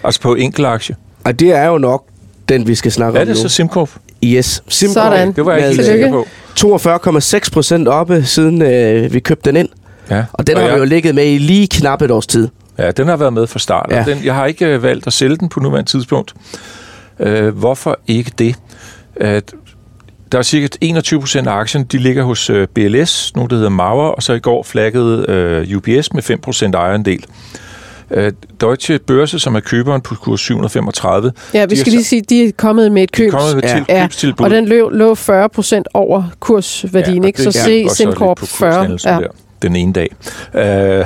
[0.03, 0.95] Altså på enkel aktie.
[1.23, 2.05] Og det er jo nok
[2.49, 3.41] den, vi skal snakke Er om det nu.
[3.41, 3.89] så SimCorp?
[4.23, 4.63] Yes.
[4.67, 5.31] Simcorp Sådan.
[5.33, 6.27] Det var jeg ikke sikker på.
[6.59, 9.69] 42,6 procent oppe, siden øh, vi købte den ind.
[10.09, 10.25] Ja.
[10.33, 12.47] Og den har jeg, vi jo ligget med i lige knap et års tid.
[12.77, 13.87] Ja, den har været med fra start.
[13.91, 13.99] Ja.
[13.99, 16.33] Og den, jeg har ikke øh, valgt at sælge den på nuværende tidspunkt.
[17.19, 18.55] Øh, hvorfor ikke det?
[19.15, 19.53] At
[20.31, 23.69] der er cirka 21 procent af aktien, de ligger hos øh, BLS, nu der hedder
[23.69, 27.25] Mauer, og så i går flaggede øh, UBS med 5 procent ejerandel.
[27.27, 27.61] Øh,
[28.61, 32.43] Deutsche Börse, som er køberen på kurs 735, Ja, vi skal lige sige, at de
[32.45, 33.31] er kommet med et de er køb.
[33.31, 33.75] kommet med Ja.
[33.75, 34.45] til, Ja, købstilbud.
[34.45, 37.41] og den lå, lå 40 procent over kursværdien, og ikke?
[37.43, 37.85] Så se
[38.17, 38.73] på 40.
[38.75, 39.15] kurshændelsen Ja.
[39.19, 39.27] Der,
[39.61, 40.09] den ene dag.
[40.53, 41.05] Øh, Det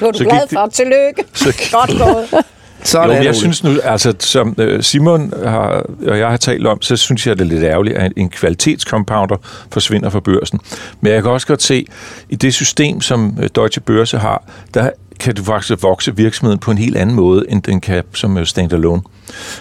[0.00, 0.66] var du glad for.
[0.72, 1.24] Tillykke.
[1.34, 2.44] så Godt gået.
[2.86, 6.66] Sådan Jo, er jeg synes nu, altså som øh, Simon har, og jeg har talt
[6.66, 9.36] om, så synes jeg, det er lidt ærgerligt, at en kvalitetscompounder
[9.72, 10.60] forsvinder fra børsen.
[11.00, 11.86] Men jeg kan også godt se,
[12.28, 14.90] i det system, som øh, Deutsche Börse har, der
[15.24, 18.46] kan du faktisk vokse virksomheden på en helt anden måde, end den kan som øh,
[18.46, 19.02] standalone.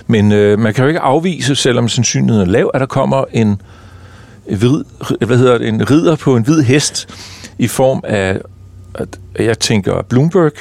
[0.07, 3.61] Men øh, man kan jo ikke afvise, selvom sandsynligheden er lav, at der kommer en,
[4.45, 4.83] hvid,
[5.25, 7.09] hvad hedder det, en ridder på en hvid hest
[7.57, 8.39] i form af,
[8.93, 10.51] at jeg tænker Bloomberg,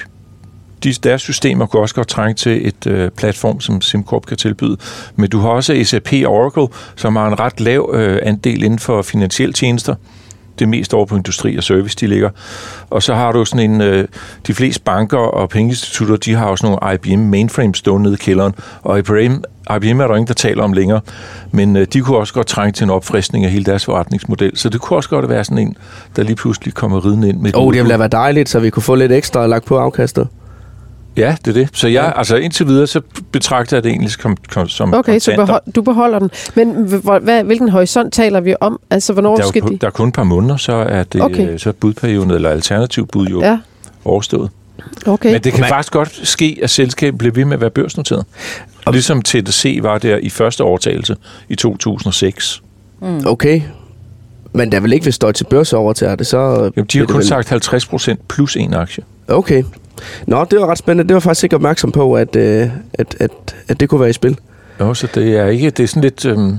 [0.85, 4.77] de, deres systemer kunne også godt trænge til et øh, platform, som SimCorp kan tilbyde.
[5.17, 9.03] Men du har også SAP Oracle, som har en ret lav øh, andel inden for
[9.03, 9.95] finansielle tjenester.
[10.59, 12.31] Det mest over på industri og service, de ligger.
[12.91, 13.81] Og så har du sådan en...
[13.81, 14.09] Øh,
[14.47, 18.55] de fleste banker og pengeinstitutter, de har også nogle IBM mainframes stående nede i kælderen.
[18.83, 19.35] Og IBM,
[19.77, 21.01] IBM er der ingen, der taler om længere.
[21.51, 24.57] Men øh, de kunne også godt trænge til en opfriskning af hele deres forretningsmodel.
[24.57, 25.77] Så det kunne også godt være sådan en,
[26.17, 28.61] der lige pludselig kommer ridende ind med Åh, oh, det ville da være dejligt, så
[28.61, 30.29] vi kunne få lidt ekstra lagt på afkastet.
[31.17, 31.69] Ja, det er det.
[31.73, 32.19] Så jeg, ja.
[32.19, 33.01] altså indtil videre, så
[33.33, 34.37] betragter jeg det egentlig som,
[34.69, 36.31] som Okay, så behold, du beholder den.
[36.55, 38.81] Men hvor, hvad, hvilken horisont taler vi om?
[38.91, 39.77] Altså, hvornår der, er skal jo, de...
[39.77, 41.35] der er kun et par måneder, så er det Okay.
[41.35, 41.59] okay.
[41.59, 43.59] så er budperioden eller alternativ bud jo ja.
[44.05, 44.51] Overstået.
[45.07, 45.33] okay.
[45.33, 48.25] Men det kan faktisk godt ske, at selskabet bliver ved med at være børsnoteret.
[48.85, 51.17] Og ligesom TDC var der i første overtagelse
[51.49, 52.63] i 2006.
[53.01, 53.27] Mm.
[53.27, 53.61] Okay.
[54.53, 56.71] Men der vil ikke, hvis Deutsche Börse overtager det, så...
[56.77, 59.05] Jamen, de har kun vel- sagt 50 procent plus en aktie.
[59.29, 59.63] Okay.
[60.27, 61.09] Nå, det var ret spændende.
[61.09, 63.31] Det var faktisk ikke opmærksom på, at, øh, at, at,
[63.69, 64.39] at det kunne være i spil.
[64.81, 66.57] Jo, så det er ikke, det er sådan lidt, øhm,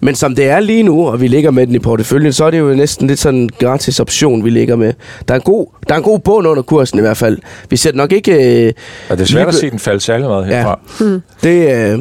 [0.00, 2.50] Men som det er lige nu, og vi ligger med den i porteføljen, så er
[2.50, 4.92] det jo næsten lidt sådan en gratis option, vi ligger med.
[5.28, 7.38] Der er en god, der er en god bund under kursen i hvert fald.
[7.70, 8.32] Vi ser nok ikke...
[8.66, 8.72] Øh,
[9.10, 10.56] og det er svært at lige- se den falde særlig meget Ja.
[10.56, 10.78] herfra.
[11.42, 11.98] Det, øh,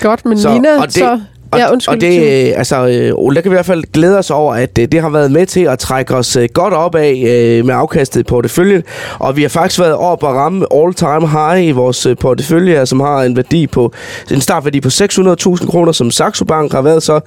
[0.00, 1.20] Godt, men Så- Nina, og det- så...
[1.52, 1.94] og, Ja, undskyld.
[1.94, 4.78] og det, øh, altså, øh, Ole, kan vi i hvert fald glæde os over, at
[4.78, 7.74] øh, det har været med til at trække os øh, godt op af øh, med
[7.74, 8.82] afkastet i porteføljen.
[9.18, 13.00] Og vi har faktisk været oppe og ramme all-time high i vores øh, portefølje, som
[13.00, 13.92] har en værdi på
[14.30, 17.20] en startværdi på 600.000 kroner, som Saxo Bank har været så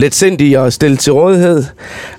[0.00, 1.64] lidt sindig at stille til rådighed.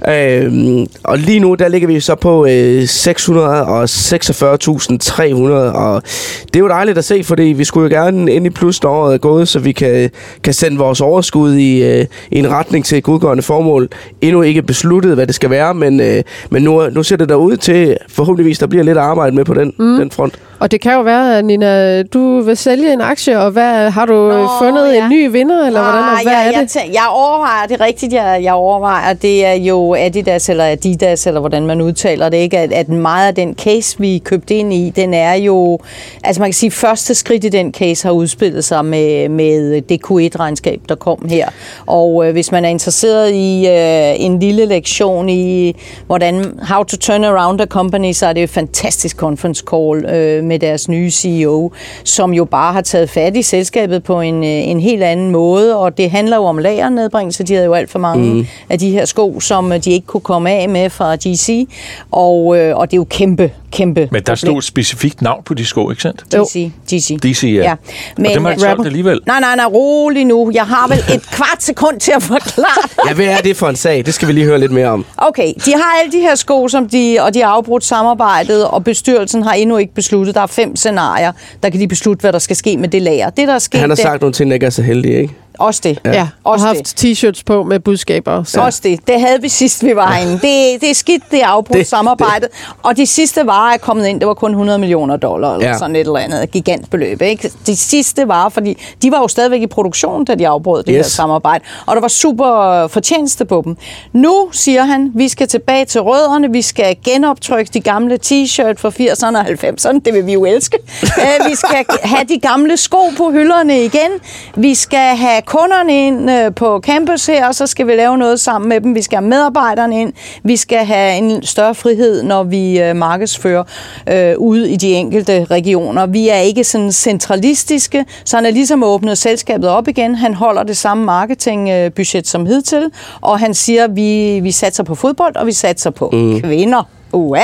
[0.08, 6.04] Øh, og lige nu, der ligger vi så på øh, 646.300, og
[6.44, 8.90] det er jo dejligt at se, fordi vi skulle jo gerne ind i plus, når
[8.90, 10.10] året er gået, så vi kan,
[10.44, 13.90] kan sende vores overskud i, øh, i en retning til et godgørende formål.
[14.22, 17.36] Endnu ikke besluttet, hvad det skal være, men, øh, men nu, nu ser det der
[17.36, 19.98] ud til, forhåbentligvis, der bliver lidt arbejde med på den, mm.
[19.98, 20.40] den front.
[20.62, 24.06] Og det kan jo være, at Nina, du vil sælge en aktie, og hvad, har
[24.06, 25.04] du Nå, fundet ja.
[25.04, 26.76] en ny vinder, eller hvordan, og Ah, hvad jeg, er jeg, det?
[26.78, 31.28] tæ- jeg overvejer, det er rigtigt, jeg, jeg overvejer, det er jo Adidas eller Adidas,
[31.28, 32.58] eller hvordan man udtaler det, ikke?
[32.60, 35.80] At, at meget af den case, vi købte ind i, den er jo,
[36.24, 40.00] altså man kan sige, første skridt i den case har udspillet sig med, med det
[40.06, 41.50] Q1-regnskab, der kom her.
[41.86, 46.98] Og øh, hvis man er interesseret i øh, en lille lektion i, hvordan, how to
[46.98, 50.90] turn around a company, så er det jo et fantastisk conference call øh, med deres
[50.90, 51.72] nye CEO,
[52.04, 55.78] som jo bare har taget fat i selskabet på en, øh, en helt anden måde,
[55.78, 57.44] og det handler jo om lagernedbringelse.
[57.44, 58.48] De havde jo alt for mange mm.
[58.70, 61.68] af de her sko, som de ikke kunne komme af med fra GC,
[62.12, 65.54] og, øh, og det er jo kæmpe, kæmpe Men der stod et specifikt navn på
[65.54, 66.24] de sko, ikke sandt?
[66.32, 67.20] DC, DC.
[67.20, 67.50] DC, ja.
[67.50, 67.76] ja.
[68.18, 69.20] Men, og dem har ikke solgt alligevel.
[69.26, 70.52] Nej, nej, nej, rolig nu.
[70.54, 72.90] Jeg har vel et kvart sekund til at forklare.
[73.08, 74.06] ja, hvad er det for en sag?
[74.06, 75.06] Det skal vi lige høre lidt mere om.
[75.18, 78.84] Okay, de har alle de her sko, som de, og de har afbrudt samarbejdet, og
[78.84, 80.36] bestyrelsen har endnu ikke besluttet.
[80.36, 81.32] Der er fem scenarier,
[81.64, 83.30] der kan de beslutte, hvad der skal ske med det lager.
[83.30, 85.34] Det, der er sket, Han har sagt nogle ting, der ikke er så heldige, ikke?
[85.60, 86.00] Også det.
[86.06, 88.44] Ja, og Også haft t-shirts på med budskaber.
[88.44, 88.62] Så.
[88.62, 89.08] Også det.
[89.08, 90.34] Det havde vi sidst, vi var inde.
[90.34, 92.50] Det, det er skidt, det er afbrudt det, samarbejdet.
[92.52, 92.76] Det.
[92.84, 95.78] Og de sidste varer er kommet ind, det var kun 100 millioner dollar, eller ja.
[95.78, 97.22] sådan et eller andet gigantbeløb.
[97.22, 97.52] Ikke?
[97.66, 100.98] De sidste varer, fordi de var jo stadigvæk i produktion, da de afbrød det yes.
[100.98, 101.64] her samarbejde.
[101.86, 103.78] Og der var super fortjeneste på dem.
[104.14, 108.90] Nu siger han, vi skal tilbage til rødderne, vi skal genoptrykke de gamle t-shirt fra
[108.90, 110.00] 80'erne og 90'erne.
[110.06, 110.78] Det vil vi jo elske.
[111.22, 114.12] Øh, vi skal have de gamle sko på hylderne igen.
[114.56, 118.40] Vi skal have kunderne ind øh, på campus her, og så skal vi lave noget
[118.40, 118.96] sammen med dem.
[118.96, 120.14] Vi skal have medarbejderne ind.
[120.44, 123.64] Vi skal have en større frihed, når vi øh, markedsfører
[124.10, 126.06] øh, ude i de enkelte regioner.
[126.06, 130.16] Vi er ikke sådan centralistiske, så han er ligesom åbnet selskabet op igen.
[130.16, 134.96] Han holder det samme marketingbudget som hidtil, og han siger, at vi, vi satser på
[134.96, 136.42] fodbold, og vi satser på mm.
[136.42, 136.84] kvinder.
[137.12, 137.38] Uh,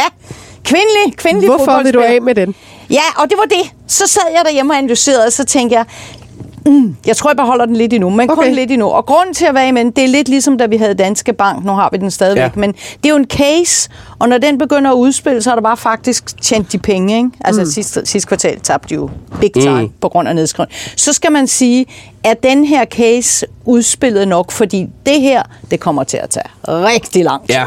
[0.64, 2.56] Kvindelig, kvindelig Hvorfor vil du af med den?
[2.90, 3.74] Ja, og det var det.
[3.88, 5.86] Så sad jeg derhjemme og analyserede, og så tænkte jeg,
[6.68, 8.44] Mm, jeg tror, jeg beholder den lidt endnu, men okay.
[8.44, 8.88] kun lidt endnu.
[8.88, 11.66] Og grunden til at være med det er lidt ligesom, da vi havde Danske Bank.
[11.66, 12.42] Nu har vi den stadigvæk.
[12.44, 12.50] Ja.
[12.56, 13.90] Men det er jo en case,
[14.20, 17.18] og når den begynder at udspille, så er der bare faktisk tjent de penge.
[17.18, 17.30] Ikke?
[17.42, 17.68] Altså mm.
[17.68, 19.10] sidste, sidste kvartal tabte jo
[19.42, 19.90] big time mm.
[20.02, 20.78] på grund af nedskrivning.
[20.96, 21.86] Så skal man sige,
[22.24, 24.52] er den her case udspillet nok?
[24.52, 27.56] Fordi det her, det kommer til at tage rigtig lang tid.
[27.56, 27.66] Ja.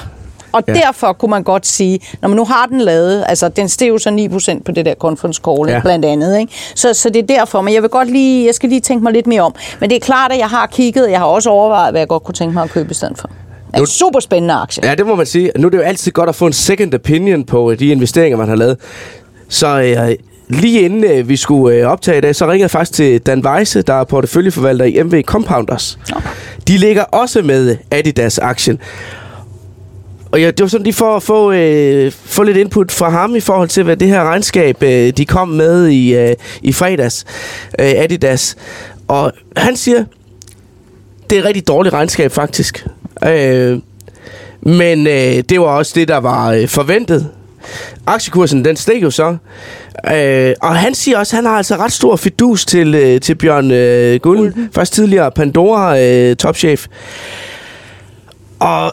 [0.52, 0.72] Og ja.
[0.72, 3.98] derfor kunne man godt sige, når man nu har den lavet, altså den steg jo
[3.98, 4.10] så
[4.58, 5.80] 9% på det der conference call, ja.
[5.80, 6.38] blandt andet.
[6.38, 6.52] Ikke?
[6.74, 9.12] Så, så det er derfor, men jeg vil godt lige, jeg skal lige tænke mig
[9.12, 9.54] lidt mere om.
[9.80, 12.24] Men det er klart, at jeg har kigget, jeg har også overvejet, hvad jeg godt
[12.24, 13.30] kunne tænke mig at købe i stedet for.
[13.78, 14.88] En super spændende aktie.
[14.88, 15.50] Ja, det må man sige.
[15.58, 18.48] Nu er det jo altid godt at få en second opinion på de investeringer, man
[18.48, 18.76] har lavet.
[19.48, 20.16] Så øh,
[20.48, 23.46] lige inden øh, vi skulle øh, optage i dag, så ringede jeg faktisk til Dan
[23.46, 25.98] Weisse, der er porteføljeforvalter i MV Compounders.
[26.12, 26.28] Okay.
[26.68, 28.78] De ligger også med Adidas-aktien.
[30.32, 33.36] Og ja, det var sådan lige for at få, øh, få lidt input fra ham
[33.36, 37.24] i forhold til, hvad det her regnskab, øh, de kom med i, øh, i fredags,
[37.78, 38.56] øh, Adidas.
[39.08, 40.04] Og han siger,
[41.30, 42.86] det er et rigtig dårligt regnskab faktisk.
[43.24, 43.78] Øh,
[44.62, 47.28] men øh, det var også det, der var øh, forventet.
[48.06, 49.36] Aktiekursen, den steg jo så.
[50.14, 53.34] Øh, og han siger også, at han har altså ret stor fidus til, øh, til
[53.34, 56.86] Bjørn øh, Gulden, først tidligere Pandora øh, topchef.
[58.58, 58.92] Og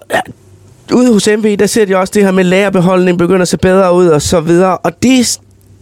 [0.94, 3.94] ude hos MV, der ser de også det her med lagerbeholdning begynder at se bedre
[3.94, 4.78] ud og så videre.
[4.78, 5.40] Og det,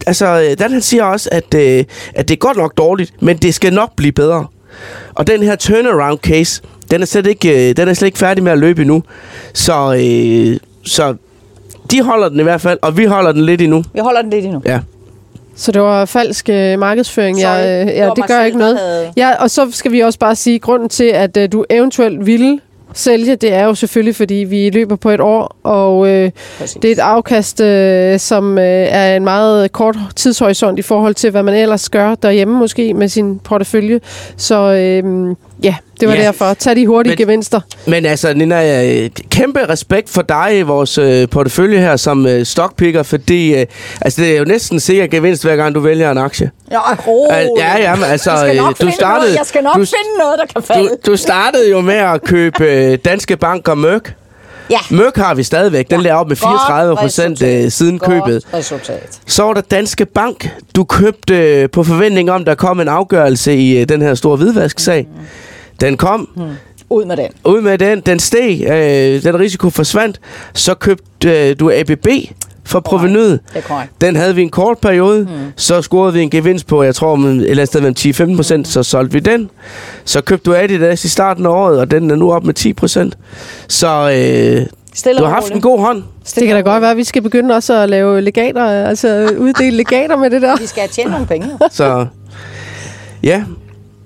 [0.08, 1.84] altså, Dan han siger også, at, øh,
[2.16, 4.46] at det er godt nok dårligt, men det skal nok blive bedre.
[5.16, 8.44] Og den her turnaround case, den er slet ikke, øh, den er slet ikke færdig
[8.44, 9.04] med at løbe endnu.
[9.54, 11.16] Så, øh, så
[11.92, 13.84] de holder den i hvert fald, og vi holder den lidt endnu.
[13.94, 14.62] Vi holder den lidt endnu.
[14.66, 14.80] Ja.
[15.56, 17.38] Så det var falsk øh, markedsføring.
[17.38, 18.80] Sorry, ja, øh, ja, det, det gør ikke noget.
[18.80, 19.14] Havde...
[19.18, 22.60] Ja, og så skal vi også bare sige, grunden til, at øh, du eventuelt ville
[22.96, 26.32] sælge, det er jo selvfølgelig, fordi vi løber på et år, og øh,
[26.82, 31.32] det er et afkast, øh, som øh, er en meget kort tidshorisont i forhold til,
[31.32, 34.00] hvad man ellers gør derhjemme måske med sin portefølje.
[34.38, 36.22] Så øh, ja, det var ja.
[36.22, 36.54] derfor.
[36.54, 37.62] Tag de hurtige men, gevinster.
[37.88, 42.46] Men altså, Nina, øh, kæmpe respekt for dig i vores øh, portefølje her som øh,
[42.46, 43.66] stockpicker, fordi øh,
[44.02, 46.52] altså, det er jo næsten sikkert gevinst, hver gang du vælger en aktie.
[46.72, 47.50] Ja, roligt.
[47.58, 48.32] Ja, ja, men altså,
[48.82, 49.20] du startede...
[49.20, 49.36] Noget.
[49.36, 50.90] Jeg skal nok du, finde noget, der kan falde.
[50.90, 54.16] Du, du startede jo med at købe øh, Danske Bank og Mørk.
[54.70, 54.80] Ja.
[54.92, 55.90] Mørk har vi stadigvæk.
[55.90, 56.04] Den ja.
[56.04, 58.44] lader op med 34 procent øh, siden Godt købet.
[58.54, 59.20] Resultat.
[59.28, 60.50] Så var der Danske Bank.
[60.76, 64.38] Du købte øh, på forventning om, der kom en afgørelse i øh, den her store
[64.38, 65.08] hvidvasksag.
[65.16, 65.22] Mm.
[65.82, 66.30] Den kom.
[66.36, 66.46] Hmm.
[66.90, 67.28] Ud med den.
[67.46, 68.00] Ud med den.
[68.00, 68.62] Den steg.
[68.62, 70.20] Øh, den risiko forsvandt.
[70.54, 72.08] Så købte øh, du ABB
[72.66, 73.40] for provenyet.
[74.02, 75.24] Den havde vi en kort periode.
[75.24, 75.36] Hmm.
[75.56, 78.68] Så scorede vi en gevinst på, jeg tror, et eller andet sted mellem 10-15 procent.
[78.68, 78.72] Hmm.
[78.72, 79.50] Så solgte vi den.
[80.06, 82.74] Så købte du Adidas i starten af året, og den er nu op med 10
[82.74, 83.18] procent.
[83.68, 83.88] Så...
[83.88, 86.04] Øh, Stille du har haft en god hånd.
[86.24, 89.30] Stille det kan da godt være, at vi skal begynde også at lave legater, altså
[89.38, 90.58] uddele legater med det der.
[90.58, 91.48] Vi skal tjene nogle penge.
[91.72, 92.06] Så
[93.24, 93.44] ja,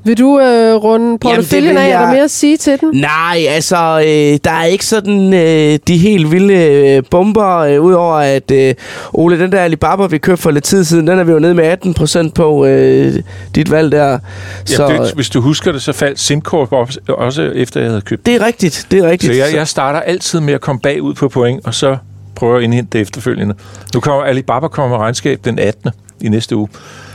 [0.04, 1.82] vil du øh, runde porteføljen af?
[1.82, 1.92] Jeg...
[1.92, 2.90] Er der mere at sige til den?
[2.94, 8.16] Nej, altså, øh, der er ikke sådan øh, de helt vilde øh, bomber, øh, udover
[8.16, 8.76] at øh,
[9.14, 11.54] Ole, den der Alibaba, vi købte for lidt tid siden, den er vi jo nede
[11.54, 13.14] med 18 procent på øh,
[13.56, 14.20] dit valg der.
[14.66, 16.72] Så, ja, det, hvis du husker det, så faldt SimCorp
[17.08, 19.34] også efter, jeg havde købt Det er rigtigt, det er rigtigt.
[19.34, 21.98] Så jeg, jeg starter altid med at komme bagud på point, og så
[22.36, 23.56] prøver at indhente det efterfølgende.
[23.94, 25.92] Nu kommer Alibaba kommer med regnskab den 18.
[26.22, 26.68] i næste uge.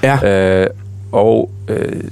[0.03, 0.61] Ja.
[0.63, 0.67] Øh,
[1.13, 2.03] og øh,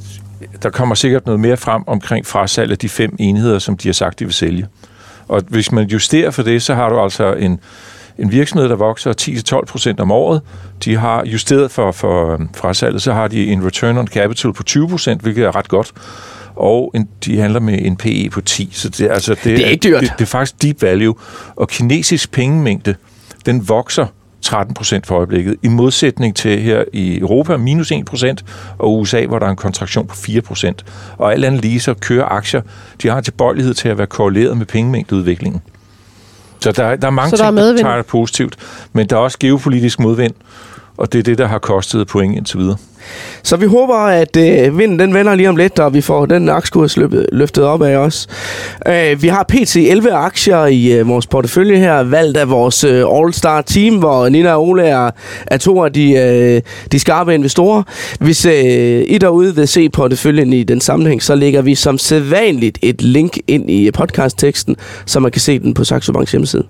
[0.62, 3.92] der kommer sikkert noget mere frem omkring frasalg af de fem enheder, som de har
[3.92, 4.66] sagt, de vil sælge.
[5.28, 7.60] Og hvis man justerer for det, så har du altså en,
[8.18, 10.40] en virksomhed, der vokser 10-12 procent om året.
[10.84, 14.62] De har justeret for, for øhm, frasalget, så har de en return on capital på
[14.62, 15.92] 20 procent, hvilket er ret godt.
[16.56, 18.70] Og en, de handler med en PE på 10.
[18.72, 20.00] Så det, altså, det, Det er ikke dyrt.
[20.00, 21.14] Det, det er faktisk deep value.
[21.56, 22.94] Og kinesisk pengemængde,
[23.46, 24.06] den vokser
[24.42, 28.44] 13 procent for øjeblikket, i modsætning til her i Europa minus 1 procent,
[28.78, 30.84] og USA, hvor der er en kontraktion på 4 procent.
[31.18, 32.62] Og alt andet lige så kører aktier,
[33.02, 35.62] de har tilbøjelighed til at være korreleret med pengemængdeudviklingen.
[36.60, 38.56] Så der, der er mange Så der ting, er der tager det positivt,
[38.92, 40.34] men der er også geopolitisk modvind,
[40.96, 42.76] og det er det, der har kostet point indtil videre.
[43.42, 46.48] Så vi håber, at øh, vinden den vender lige om lidt, og vi får den
[46.48, 48.26] aktiekurs løbet, løftet op af os.
[48.88, 49.76] Øh, vi har pt.
[49.76, 54.52] 11 aktier i øh, vores portefølje her, valgt af vores øh, All-Star team, hvor Nina
[54.52, 55.10] og Ole er,
[55.46, 56.60] er to af de, øh,
[56.92, 57.82] de skarpe investorer.
[58.20, 62.78] Hvis øh, I derude vil se porteføljen i den sammenhæng, så lægger vi som sædvanligt
[62.82, 64.76] et link ind i podcastteksten,
[65.06, 66.64] så man kan se den på Saxo Banks hjemmeside.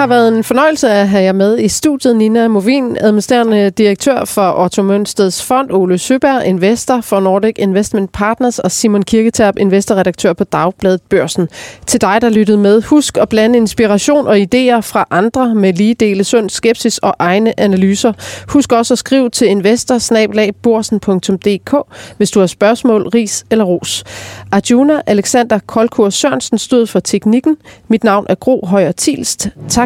[0.00, 2.16] Har været en fornøjelse at have jer med i studiet.
[2.16, 8.58] Nina Movin, administrerende direktør for Otto Mønsteds Fond, Ole Søberg, investor for Nordic Investment Partners
[8.58, 11.48] og Simon Kirketab, investorredaktør på Dagbladet Børsen.
[11.86, 15.94] Til dig, der lyttede med, husk at blande inspiration og idéer fra andre med lige
[15.94, 18.12] dele sund skepsis og egne analyser.
[18.48, 21.74] Husk også at skrive til investorsnablagborsen.dk,
[22.16, 24.04] hvis du har spørgsmål, ris eller ros.
[24.52, 27.56] Arjuna Alexander Kolkur Sørensen stod for teknikken.
[27.88, 29.48] Mit navn er Gro Højer Tilst.